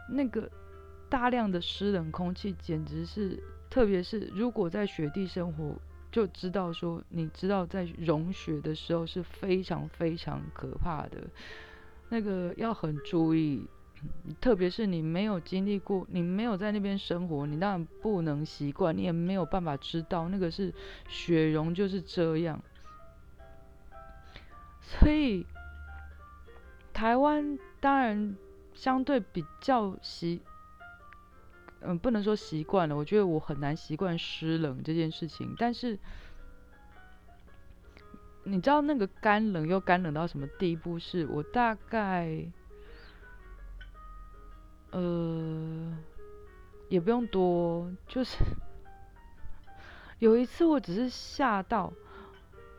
[0.08, 0.50] 那个
[1.12, 5.76] 大量的湿冷空气简直是，特别是如果在雪地生活，
[6.10, 11.18] 就知道说，你知道在融雪的时候是非常非常可怕的，
[12.08, 13.66] 那个要很注意，
[14.40, 20.72] 特别是你没有经历过，你没有在那边生活，你当然不能习惯，你也没有办法知道那个是
[21.08, 22.58] 雪融就是这样，
[24.80, 25.44] 所以。
[26.94, 28.36] 台湾当然
[28.74, 30.42] 相对比较习，
[31.84, 32.96] 嗯，不能说习惯了。
[32.96, 35.54] 我觉得我很难习惯湿冷这件事情。
[35.58, 35.98] 但是
[38.44, 40.98] 你知道那个干冷又干冷到什么地步？
[40.98, 42.46] 是我大概，
[44.90, 45.96] 呃，
[46.88, 48.38] 也不用多，就是
[50.18, 51.92] 有一次我只是吓到，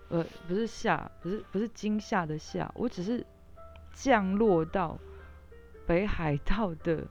[0.10, 3.26] 呃，不是吓，不是不是惊吓的吓，我只是。
[3.95, 4.97] 降落到
[5.86, 7.06] 北海道的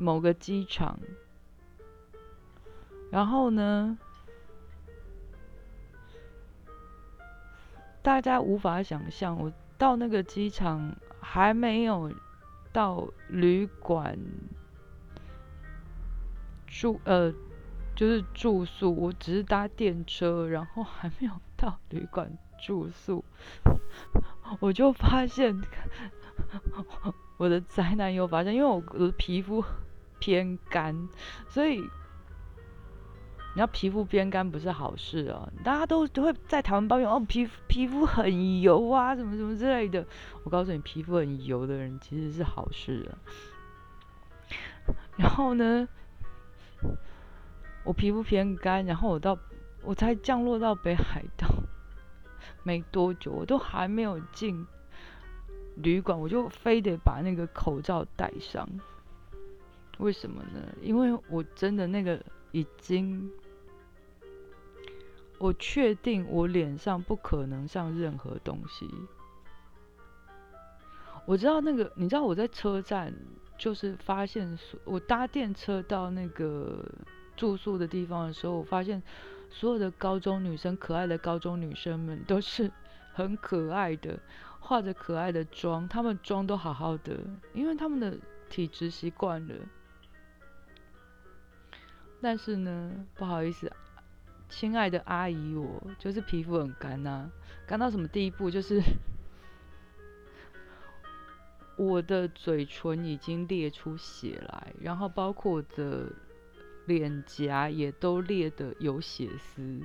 [0.00, 0.98] 某个机场，
[3.10, 3.98] 然后呢，
[8.00, 12.10] 大家无法想象，我到那个机场还没有
[12.72, 14.18] 到旅馆
[16.66, 17.30] 住，呃，
[17.94, 23.22] 就是住宿，我只是搭电车，然后还没有到旅馆住宿，
[24.60, 25.60] 我就发现。
[27.36, 29.64] 我的宅男又发现，因为我的皮肤
[30.20, 31.08] 偏干，
[31.48, 35.50] 所以你要皮肤偏干不是好事啊！
[35.64, 40.06] 大家都都会在台湾抱怨哦，皮肤皮肤很油啊，什么什么之类的。
[40.44, 43.18] 我告诉你，皮肤很油的人其实是好事啊。
[45.16, 45.88] 然后呢，
[47.84, 49.36] 我皮肤偏干，然后我到
[49.82, 51.48] 我才降落到北海道
[52.62, 54.66] 没多久，我都还没有进。
[55.76, 58.68] 旅馆，我就非得把那个口罩戴上，
[60.00, 60.60] 为什么呢？
[60.80, 62.20] 因为我真的那个
[62.52, 63.30] 已经，
[65.38, 68.88] 我确定我脸上不可能上任何东西。
[71.26, 73.14] 我知道那个，你知道我在车站，
[73.58, 76.84] 就是发现我搭电车到那个
[77.36, 79.02] 住宿的地方的时候，我发现
[79.50, 82.72] 所有的高中女生，可爱的高中女生们都是
[83.12, 84.18] 很可爱的。
[84.62, 87.18] 化着可爱的妆，她们妆都好好的，
[87.54, 88.16] 因为她们的
[88.48, 89.54] 体质习惯了。
[92.20, 93.72] 但是呢，不好意思，
[94.48, 97.30] 亲爱的阿姨，我就是皮肤很干呐，
[97.66, 98.50] 干到什么地步？
[98.50, 98.82] 就是
[101.76, 106.12] 我的嘴唇已经裂出血来，然后包括我的
[106.86, 109.80] 脸颊也都裂的有血丝。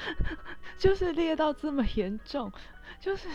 [0.78, 2.50] 就是裂到这么严重，
[3.00, 3.28] 就是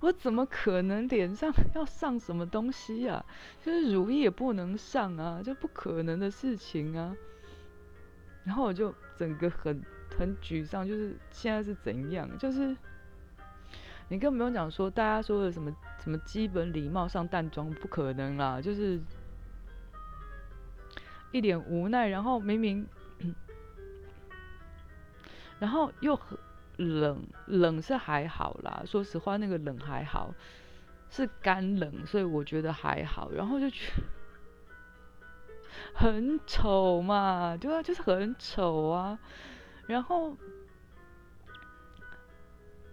[0.00, 3.24] 我怎么可能脸上 要上什么东西呀？
[3.62, 7.16] 就是乳液也不能上啊，这不可能的事情啊。
[8.44, 9.82] 然后我就整个很
[10.18, 12.28] 很沮丧，就是现在是怎样？
[12.38, 12.76] 就是
[14.08, 19.00] 你更不用讲说大家说的什么什么基本礼貌上淡妆不可能啦，就是
[21.32, 22.86] 一脸无奈，然后明明。
[25.60, 26.36] 然后又很
[26.76, 28.82] 冷，冷是还好啦。
[28.86, 30.34] 说实话，那个冷还好，
[31.10, 33.30] 是干冷，所以我觉得还好。
[33.32, 34.02] 然后就觉得
[35.94, 39.18] 很丑嘛，对啊，就是很丑啊。
[39.86, 40.36] 然后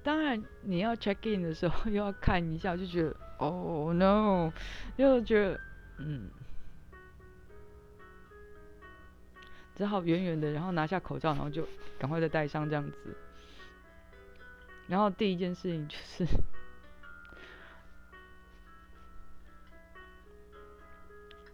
[0.03, 4.51] 当然你要 check in 的时候 又要看一下，就觉得 Oh no，
[4.97, 5.59] 又觉得
[5.97, 6.29] 嗯。
[9.73, 11.67] 只好远远的，然后拿下口罩，然后就
[11.97, 13.17] 赶快再戴上这样子。
[14.91, 16.25] 然后第一件事情就是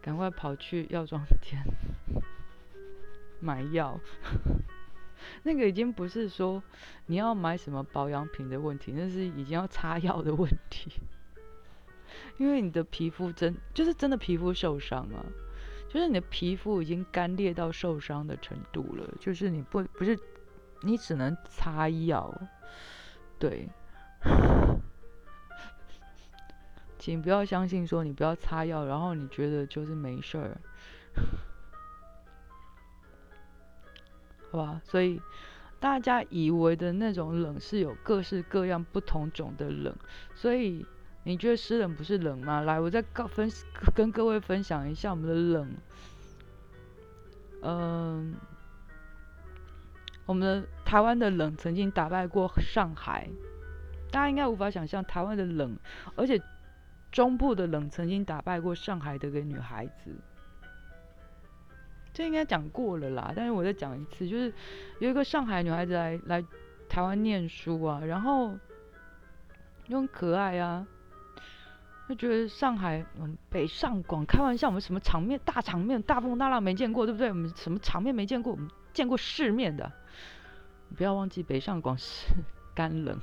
[0.01, 1.61] 赶快跑去药妆店
[3.39, 3.99] 买药。
[5.43, 6.63] 那个已经不是说
[7.05, 10.91] 你要买什么保养品的问题，那是已经要擦药的问题。
[12.37, 15.23] 因为你的皮肤真就是真的皮肤受伤啊。
[15.87, 20.17] 就是你的皮肤已经干裂到受伤的程度了，就是你不不是，
[20.81, 22.33] 你只能擦药，
[23.39, 23.69] 对，
[26.97, 30.57] 请不要相信说你不要擦药，然后你觉得就是没事儿，
[34.51, 34.81] 好吧？
[34.83, 35.21] 所以
[35.79, 39.95] 大家以为的那种冷是有各式各样不同种的冷，
[40.35, 40.85] 所以。
[41.23, 42.61] 你觉得湿冷不是冷吗？
[42.61, 43.51] 来，我再告分
[43.93, 45.75] 跟各位分享一下我们的冷。
[47.63, 48.33] 嗯，
[50.27, 53.27] 我们的台湾的冷曾经打败过上海，
[54.11, 55.75] 大家应该无法想象台湾的冷，
[56.15, 56.39] 而且
[57.11, 60.15] 中部的冷曾经打败过上海的一个女孩子。
[62.13, 64.53] 这应该讲过了啦，但是我再讲一次，就是
[64.99, 66.43] 有一个上海女孩子来来
[66.89, 68.57] 台湾念书啊，然后
[69.87, 70.85] 又很可爱啊。
[72.09, 77.27] 就觉得上海，嗯，北上广，开玩笑，我们什么场面、大场面、大风大浪没见过，对不对？
[77.27, 78.53] 我们什么场面没见过？
[78.53, 79.91] 我们见过世面的。
[80.95, 82.27] 不要忘记，北上广是
[82.73, 83.17] 干冷，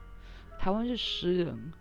[0.58, 1.72] 台湾是湿冷。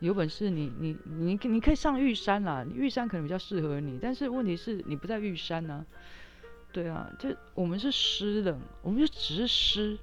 [0.00, 5.86] 有本事你你你你可以上玉山啦，玉山可能比较适合你，但是问题是你不在玉山呢。
[6.72, 9.98] 对啊，就我们是湿冷，我们就只是湿，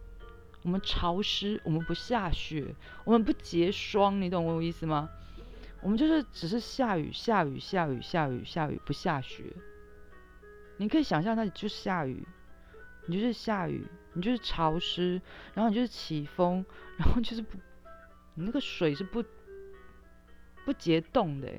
[0.63, 2.73] 我们潮湿，我们不下雪，
[3.05, 5.07] 我们不结霜，你懂我意思吗？
[5.81, 9.43] 我们就是只是下雨，下雨，下雨，下雨，下雨，不下雪。
[10.77, 12.25] 你可以想象，那就下雨，
[13.05, 15.21] 你就是下雨，你就是潮湿，
[15.53, 16.65] 然后你就是起风，
[16.97, 17.57] 然后就是不，
[18.35, 19.23] 你那个水是不
[20.65, 21.49] 不结冻的。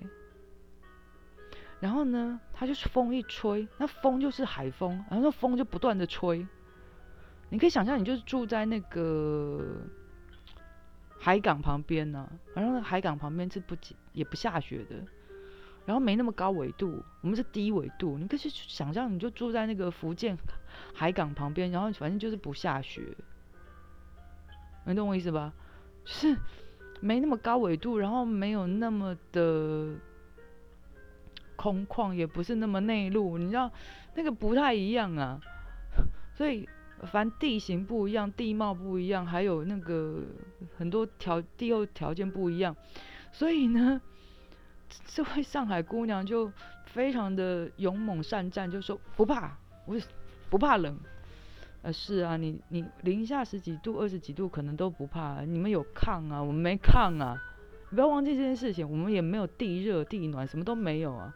[1.80, 6.46] 然后呢，它就是风一吹，那风就是海风，然后那风就不断的吹。
[7.50, 9.82] 你可以想象，你就是住在那个
[11.20, 13.76] 海港旁边呢，然后海港旁边是不
[14.12, 14.96] 也不下雪的，
[15.84, 18.18] 然后没那么高纬度，我们是低纬度。
[18.18, 20.36] 你可以去想象，你就住在那个福建
[20.92, 23.02] 海港旁边，然后反正就是不下雪，
[24.86, 25.52] 你懂我意思吧？
[26.04, 26.36] 是
[27.00, 29.94] 没那么高纬度，然后没有那么的
[31.56, 33.70] 空旷，也不是那么内陆，你知道
[34.14, 35.40] 那个不太一样啊，
[36.34, 36.68] 所以。
[37.12, 40.22] 反正地形不一样，地貌不一样，还有那个
[40.78, 42.74] 很多条地候条件不一样，
[43.30, 44.00] 所以呢，
[45.06, 46.50] 这位上海姑娘就
[46.86, 49.56] 非常的勇猛善战，就说不怕，
[49.86, 49.96] 我
[50.50, 50.98] 不怕冷。
[51.82, 57.36] 呃，是啊，你你零下十几度、二十几度可能都不怕，你们有炕啊，我们没炕啊，
[57.90, 61.34] 你不要忘记这件事情，我们也没有地热地暖，什么都没有啊，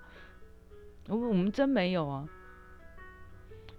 [1.08, 2.28] 我我们真没有啊，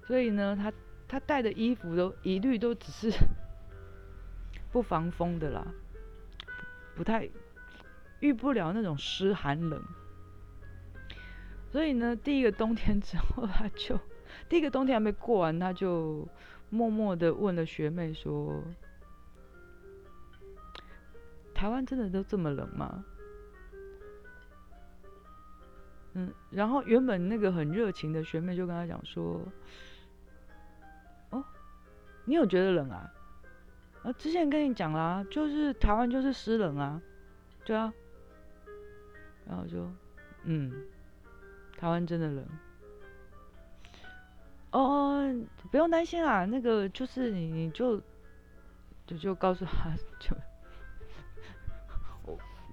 [0.05, 0.72] 所以呢，他。
[1.11, 3.11] 他带的衣服都一律都只是
[4.72, 5.65] 不防风的啦，
[6.95, 7.28] 不太
[8.20, 9.82] 遇不了那种湿寒冷。
[11.72, 13.99] 所以呢，第一个冬天之后，他就
[14.47, 16.28] 第一个冬天还没过完，他就
[16.70, 18.63] 默默的问了学妹说
[21.53, 23.05] ：“台湾真的都这么冷吗？”
[26.13, 29.41] 嗯，然后原本那个很热情的学妹就跟他讲说。
[31.30, 31.43] 哦
[32.26, 33.11] 你有觉得冷啊？
[34.03, 37.01] 啊，之前跟你讲啦，就是台湾就是湿冷啊，
[37.63, 37.93] 对啊。
[39.50, 39.91] 然后就，
[40.43, 40.72] 嗯，
[41.76, 42.45] 台湾真的冷。
[44.72, 45.36] 哦，
[45.72, 48.00] 不用担心啊，那个就是你你就
[49.08, 50.38] 就就告诉他，就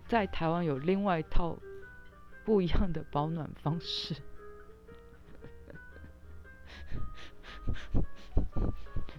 [0.06, 1.56] 在台湾有另外一套
[2.44, 4.14] 不一样的保暖方式。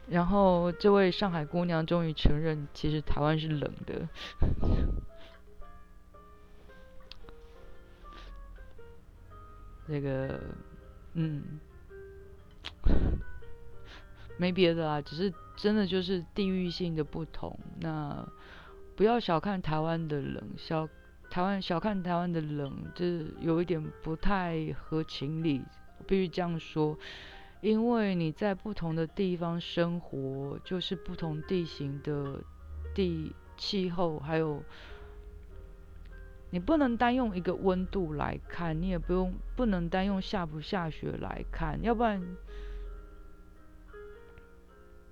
[0.08, 4.08] 然后，这位上海姑娘终于承认，其实台湾是冷的。
[9.88, 10.40] 那个，
[11.14, 11.60] 嗯，
[14.38, 17.58] 没别的啊，只是真的就是地域性的不同。
[17.80, 18.28] 那
[18.96, 20.88] 不要小看台湾的冷，小
[21.30, 25.64] 台湾小看台湾的冷，这有一点不太合情理，
[26.06, 26.98] 必须这样说。
[27.62, 32.40] 因为你在不同的地方生活，就是不同地形的
[32.94, 34.64] 地气候，还有
[36.50, 42.22] 你不能单用一个温度来看，你也不用不能单用下不下雪来看，要不然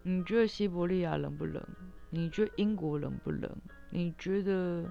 [0.03, 1.61] 你觉得西伯利亚冷不冷？
[2.09, 3.49] 你觉得英国冷不冷？
[3.89, 4.85] 你觉得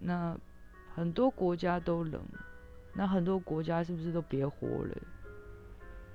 [0.00, 0.38] 那
[0.94, 2.22] 很多国家都冷，
[2.94, 4.94] 那很多国家是不是都别活了？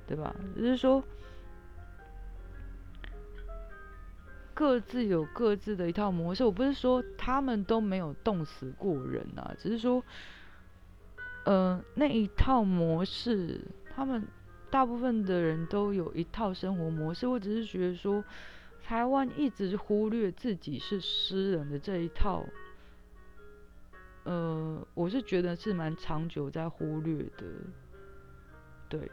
[0.08, 0.36] 对吧？
[0.56, 1.04] 只是说，
[4.62, 6.44] 各自有各自的一套模式。
[6.44, 10.04] 我不是说他们都没有冻死过人啊，只是说，
[11.46, 13.60] 呃，那一套模式，
[13.96, 14.24] 他们
[14.70, 17.26] 大部分的人都有一套生活模式。
[17.26, 18.24] 我只是觉得说，
[18.84, 22.46] 台湾一直忽略自己是诗人的这一套，
[24.26, 27.46] 呃，我是觉得是蛮长久在忽略的，
[28.88, 29.10] 对。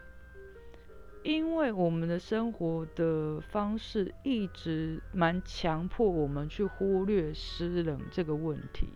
[1.25, 8.89] 因为我们的生活的方式一直蛮强迫我们去忽略湿冷这个问题，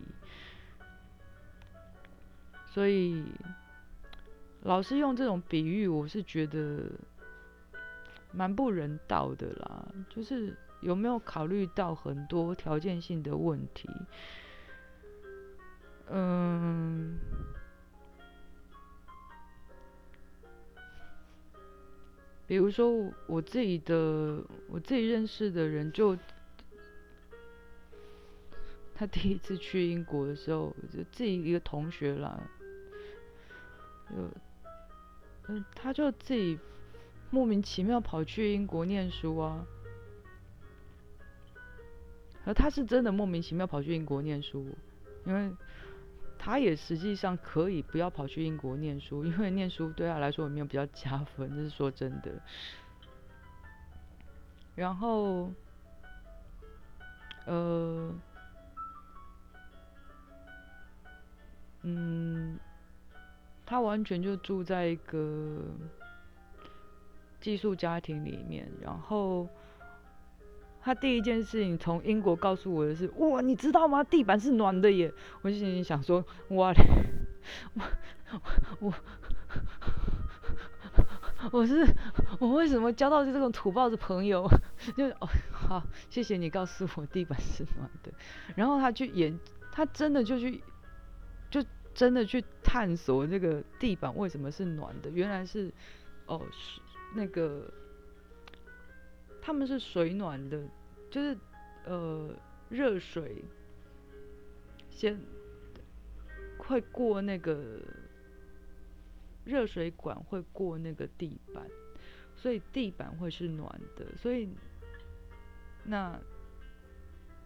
[2.65, 3.23] 所以
[4.61, 6.89] 老师用这种比喻，我是觉得
[8.31, 9.85] 蛮不人道的啦。
[10.09, 13.89] 就是有没有考虑到很多条件性的问题？
[16.09, 17.19] 嗯。
[22.53, 24.39] 比如说我自己的，
[24.69, 26.15] 我自己认识的人，就
[28.93, 32.39] 他第一次去英国的时候，就自己一个同学啦，
[34.07, 34.15] 就
[35.47, 36.59] 嗯，他就自己
[37.31, 39.65] 莫名其妙跑去英国念书啊，
[42.45, 44.63] 而他是真的莫名其妙跑去英国念书，
[45.25, 45.51] 因为。
[46.45, 52.33] 他也实际上可以不要跑去英国念书，因为念书对他来说也没有比较加分，这是说真的。
[54.75, 55.49] 然后，
[57.45, 58.13] 呃，
[61.83, 62.59] 嗯，
[63.65, 65.63] 他完全就住在一个
[67.39, 69.47] 寄宿家庭里面，然后。
[70.83, 74.03] 他第一件事情从英国告诉我的是，哇，你知道吗？
[74.03, 75.13] 地板是暖的耶！
[75.41, 76.73] 我就心里想说，哇，
[77.73, 77.83] 我
[78.79, 78.93] 我
[81.51, 81.85] 我是
[82.39, 84.45] 我为什么交到这种土包子朋友？
[84.97, 88.11] 就哦好，谢谢你告诉我地板是暖的。
[88.55, 89.39] 然后他去研，
[89.71, 90.61] 他真的就去，
[91.49, 91.63] 就
[91.93, 95.09] 真的去探索这个地板为什么是暖的。
[95.09, 95.71] 原来是
[96.25, 96.81] 哦是
[97.15, 97.71] 那个
[99.45, 100.63] 他们是水暖的，
[101.11, 101.37] 就是
[101.85, 102.33] 呃
[102.69, 103.43] 热水
[104.89, 105.19] 先。
[106.65, 107.81] 会过那个
[109.43, 111.67] 热水管，会过那个地板，
[112.37, 114.47] 所以地板会是暖的，所以
[115.83, 116.17] 那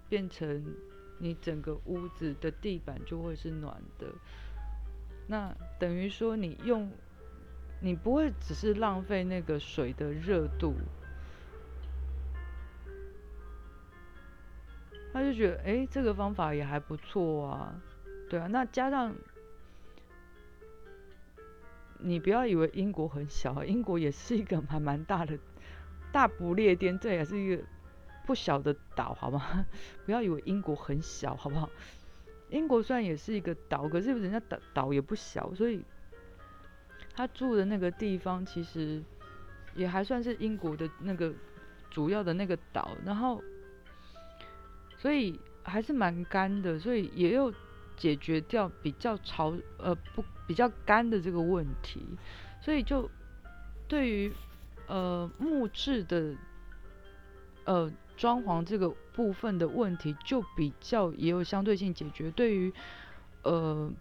[0.07, 0.63] 变成
[1.17, 4.05] 你整个屋子的地板就会是暖的。
[5.25, 6.91] 那等于说你用，
[7.81, 10.75] 你不会只是浪费那个水的热度。
[15.17, 17.73] 他就觉得，哎，这个方法也还不错啊。
[18.29, 19.15] 对啊，那加上
[21.97, 25.39] 你不要以为英国很小，英国也是一个还蛮大的，
[26.11, 27.63] 大不列颠这也是一个
[28.27, 29.65] 不小的岛，好吗？
[30.05, 31.67] 不要以为英国很小，好不好？
[32.49, 35.83] 英国虽然也是一个岛，可是人家岛岛也不小，所以
[37.15, 39.03] 他住的那个地方其实
[39.73, 41.33] 也还算是英国的那个
[41.89, 43.41] 主要的那个岛，然后
[44.97, 47.53] 所以还是蛮干的，所以也有。
[47.99, 51.99] 解决掉比较潮呃不比较干的这个问题，
[52.61, 53.09] 所以就
[53.87, 54.31] 对于
[54.85, 56.35] 呃木质的
[57.65, 62.29] 呃装潢这个部分的问题，就比较也有相对性解决。
[62.29, 62.71] 对于
[63.41, 63.91] 呃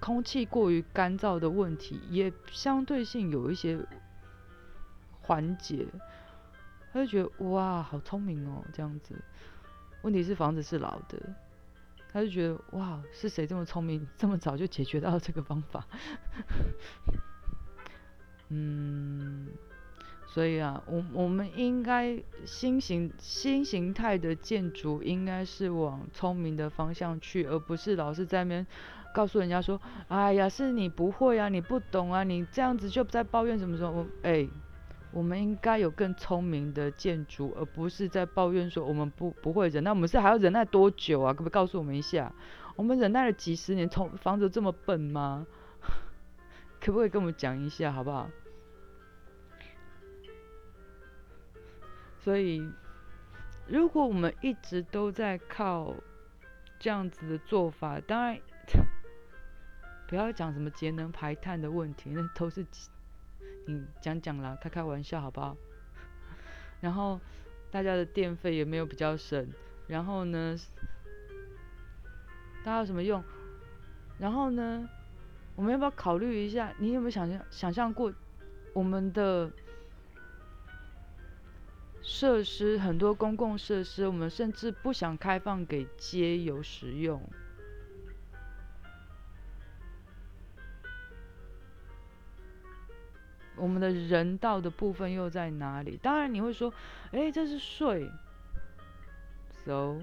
[0.00, 3.78] 空气过于干燥的问题，也相对性有一些
[5.20, 5.86] 缓解。
[6.92, 9.14] 他就觉得哇，好聪明哦，这样子。
[10.02, 11.18] 问题是房子是老的。
[12.12, 15.86] 他就觉得哇，是谁这么聪明，这么早就解决到这个方法？
[18.50, 19.48] 嗯，
[20.26, 28.66] 所以啊，我我们应该新型新形态的建筑应该是往聪明的方向去，而不是老是在那边
[29.14, 34.46] 告诉人家说，哎呀，是你不会啊，你不懂啊，你这样子就在抱怨什么什么，哎。
[35.12, 39.90] 我们应该有更聪明的建筑，而不是在抱怨说我们不不会忍耐。
[39.90, 41.34] 我们是还要忍耐多久啊？
[41.34, 42.32] 可不可以告诉我们一下？
[42.76, 45.46] 我们忍耐了几十年，从房子这么笨吗？
[46.80, 48.30] 可不可以跟我们讲一下，好不好？
[52.24, 52.66] 所以，
[53.66, 55.94] 如果我们一直都在靠
[56.78, 58.38] 这样子的做法，当然
[60.08, 62.64] 不要讲什么节能排碳的问题，那都是。
[63.66, 65.56] 你讲讲啦，开开玩笑好不好？
[66.80, 67.20] 然后
[67.70, 69.48] 大家的电费也没有比较省，
[69.86, 70.56] 然后呢，
[72.64, 73.22] 大家有什么用？
[74.18, 74.88] 然后呢，
[75.56, 76.72] 我们要不要考虑一下？
[76.78, 78.12] 你有没有想象想象过
[78.72, 79.50] 我们的
[82.02, 87.22] 设施很多公共设施，我们甚至不想开放给街友使用。
[93.62, 95.96] 我们的人道的部分又在哪里？
[95.96, 96.74] 当然你会说，
[97.12, 98.10] 哎，这是税
[99.64, 100.00] ，so，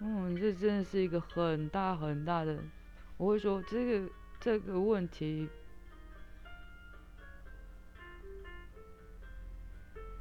[0.00, 2.58] 嗯，这真的是一个很大很大的，
[3.16, 5.48] 我会说这个这个问题，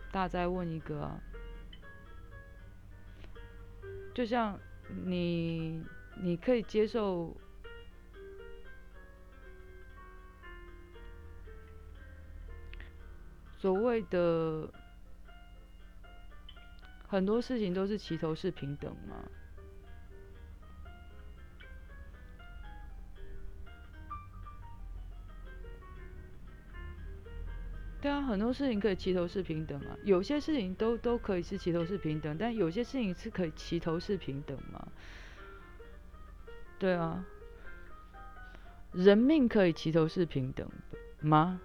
[0.09, 1.11] 大再问一个，
[4.16, 4.57] 就像
[4.88, 5.84] 你
[6.16, 7.36] 你可以接受。
[13.64, 14.70] 所谓的
[17.07, 19.24] 很多事情都是齐头是平等吗？
[28.01, 29.97] 对啊，很多事情可以齐头是平等啊。
[30.03, 34.86] 有些事情都都可以是齐头是平等，但有些事情是可以齐头是平等吗？
[36.78, 37.24] 对啊，
[38.91, 40.70] 人命可以齐头是平等
[41.22, 41.61] 吗？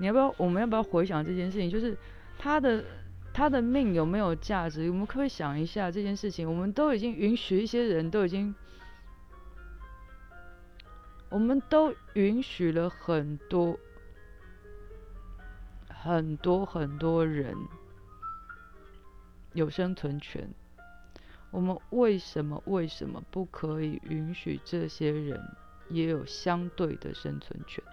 [0.00, 0.34] 你要不要？
[0.38, 1.70] 我们要不要回想这件事情？
[1.70, 1.96] 就是
[2.38, 2.82] 他的
[3.34, 4.90] 他的命有没有价值？
[4.90, 6.48] 我们可不可以想一下这件事情？
[6.48, 8.54] 我们都已经允许一些人都已经，
[11.28, 13.78] 我们都允许了很多
[15.88, 17.54] 很多很多人
[19.52, 20.48] 有生存权。
[21.50, 25.38] 我们为什么为什么不可以允许这些人
[25.90, 27.84] 也有相对的生存权？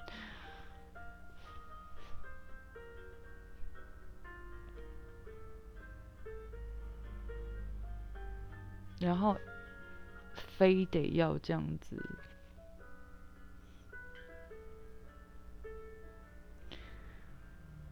[8.99, 9.37] 然后
[10.35, 11.97] 非得要这样子。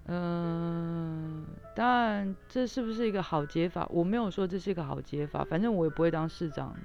[0.07, 1.43] 嗯，
[1.75, 3.87] 当然，这是不是一个好解法？
[3.89, 6.75] 我没有说这是一个好解法，反正我也不会当市长。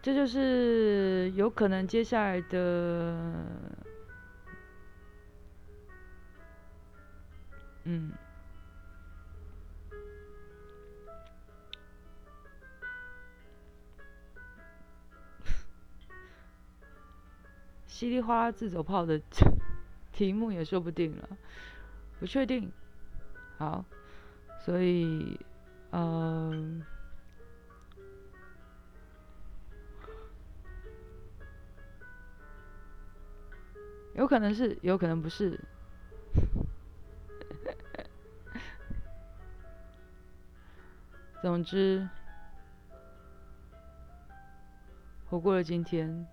[0.00, 3.46] 这就是有可能接下来的，
[7.84, 8.12] 嗯，
[17.92, 19.20] 稀里哗啦自走炮的
[20.12, 21.28] 题目也说不定了。
[22.18, 22.72] 不确定，
[23.58, 23.84] 好，
[24.64, 25.38] 所以，
[25.90, 26.82] 嗯，
[34.14, 35.60] 有可能是，有可能不是。
[41.42, 42.08] 总之，
[45.26, 46.26] 活过了今天，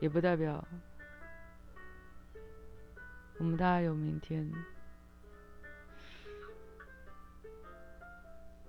[0.00, 0.66] 也不代表。
[3.38, 4.52] 我们大家有明天，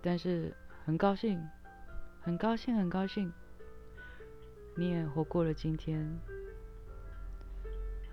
[0.01, 0.55] 但是
[0.85, 1.45] 很高兴，
[2.21, 3.33] 很高兴，很高兴，
[4.77, 6.17] 你也活过了今天，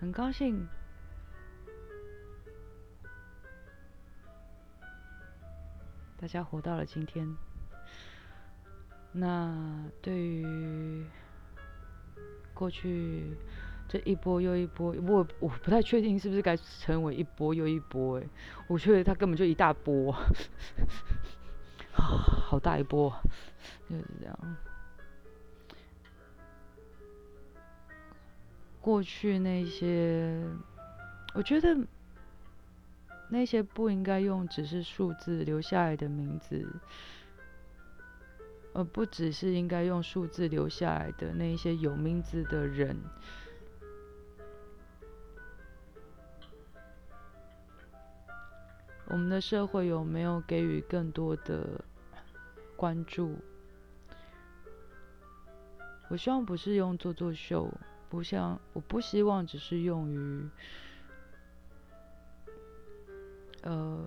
[0.00, 0.66] 很高兴，
[6.16, 7.36] 大家活到了今天。
[9.12, 11.06] 那对于
[12.58, 13.36] 过去。
[13.90, 18.28] 这一波又一波，我我不太确定是不是该成为一波又一波哎，
[18.66, 20.14] 我觉得它根本就一大波，
[21.90, 23.10] 好大一波，
[23.88, 24.56] 就是这样。
[28.82, 30.44] 过去那些，
[31.32, 31.74] 我觉得
[33.30, 36.78] 那些不应该用只是数字留下来的名字，
[38.78, 42.96] 而不只是应该用数字留下来的那一些有名字的人。
[49.06, 51.84] 我们的社会有没有给予更多的
[52.76, 53.34] 关注？
[56.08, 57.68] 我希望不是用做做秀，
[58.08, 60.48] 不像我不希望只是用于
[63.62, 64.04] 呃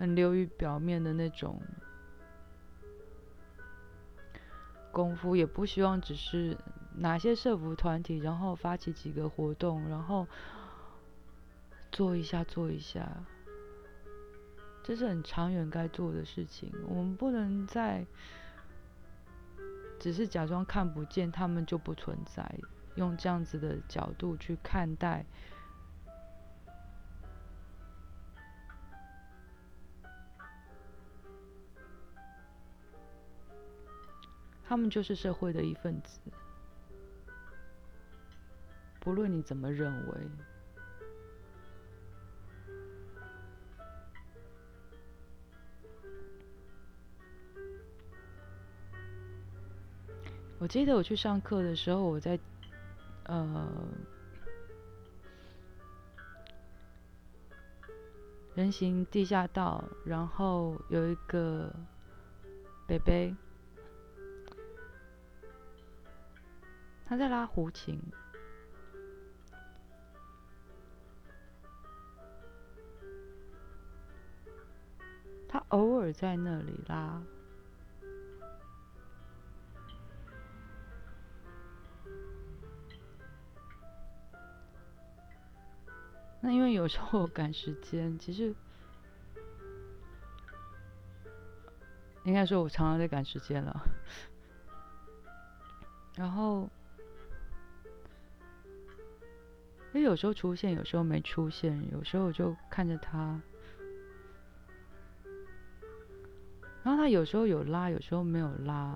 [0.00, 1.62] 很流于表面的那种
[4.96, 6.56] 功夫，也不希望只是
[6.94, 10.26] 哪些社服团体，然后发起几个活动，然后
[11.92, 13.06] 做一下做一下。
[14.82, 18.06] 这是很长远该做的事情，我们不能再
[20.00, 22.58] 只是假装看不见，他们就不存在，
[22.94, 25.26] 用这样子的角度去看待，
[34.68, 36.18] 他们就是社会的一份子，
[38.98, 40.14] 不论你怎么认为。
[50.58, 52.36] 我记得我去上课的时候，我在
[53.24, 53.68] 呃
[58.54, 61.72] 人行地下道，然后有一个
[62.86, 63.32] 北北，
[67.08, 68.00] 他在拉胡琴，
[75.48, 77.22] 他偶尔在那里拉。
[86.40, 88.54] 那因为有时候赶时间，其实
[92.24, 93.80] 应该说我常常在赶时间了。
[96.14, 96.68] 然后，
[99.96, 103.40] 因为有时候出现，有时候没出现，有时候就看着他，
[106.84, 108.94] 然后他有时候有拉，有时候没有拉。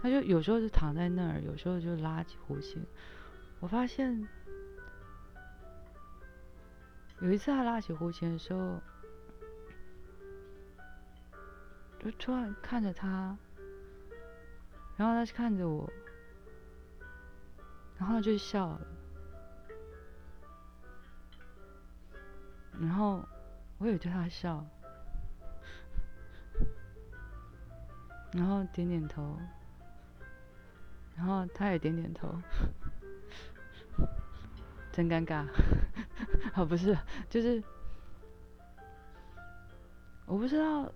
[0.00, 2.82] 他就有时候就躺在那儿，有时候就拉起呼吸。
[3.60, 4.20] 我发现
[7.20, 8.80] 有一次他拉起呼吸的时候，
[12.00, 13.38] 就突然看着他，
[14.96, 15.88] 然后他是看着我，
[17.98, 18.80] 然后就笑了，
[22.80, 23.26] 然后
[23.78, 24.64] 我也对他笑，
[28.32, 29.38] 然后点点头。
[31.16, 32.36] 然后他也点点头，
[34.90, 35.46] 真尴尬。
[36.52, 36.98] 啊， 不是，
[37.30, 37.62] 就是
[40.26, 40.90] 我不知道。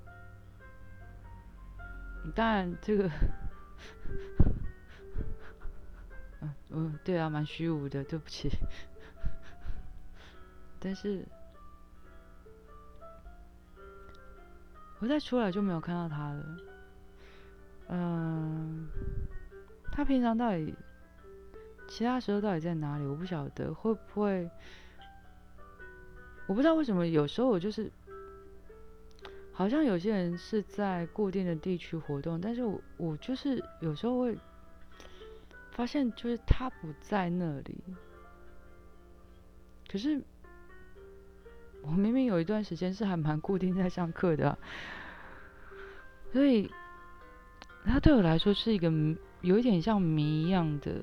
[2.34, 3.08] 当然，这个，
[6.70, 8.50] 嗯，对啊，蛮虚无的，对不起。
[10.80, 11.24] 但是，
[15.00, 16.56] 我再出来就没有看到他了。
[17.88, 18.86] 嗯，
[19.92, 20.74] 他平常到底
[21.88, 23.06] 其他时候到底在哪里？
[23.06, 24.50] 我不晓得，会不会？
[26.46, 27.90] 我不知道为什么有时候我就是。
[29.52, 34.38] 好像有些人是在固定的地区活动，但是我我就是有时候会
[35.78, 37.84] 发现，就是他不在那里。
[39.88, 40.20] 可是
[41.82, 44.58] 我明明有一段时间是还蛮固定在上课的，
[46.32, 46.68] 所以
[47.84, 48.92] 他对我来说是一个
[49.42, 51.00] 有一点像谜一样的。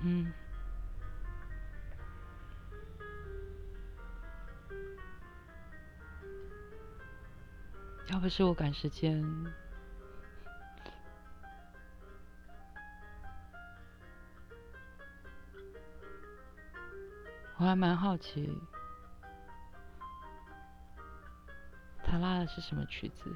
[0.00, 0.32] 嗯，
[8.26, 9.24] 不是我赶时间，
[17.56, 18.50] 我还蛮好奇，
[22.02, 23.32] 他拉的是什么曲子。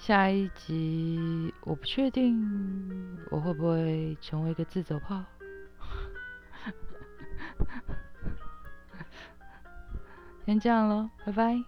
[0.00, 5.22] 下一集我不确定我会不会成为一个自走炮。
[10.46, 11.62] 先这样喽，拜拜。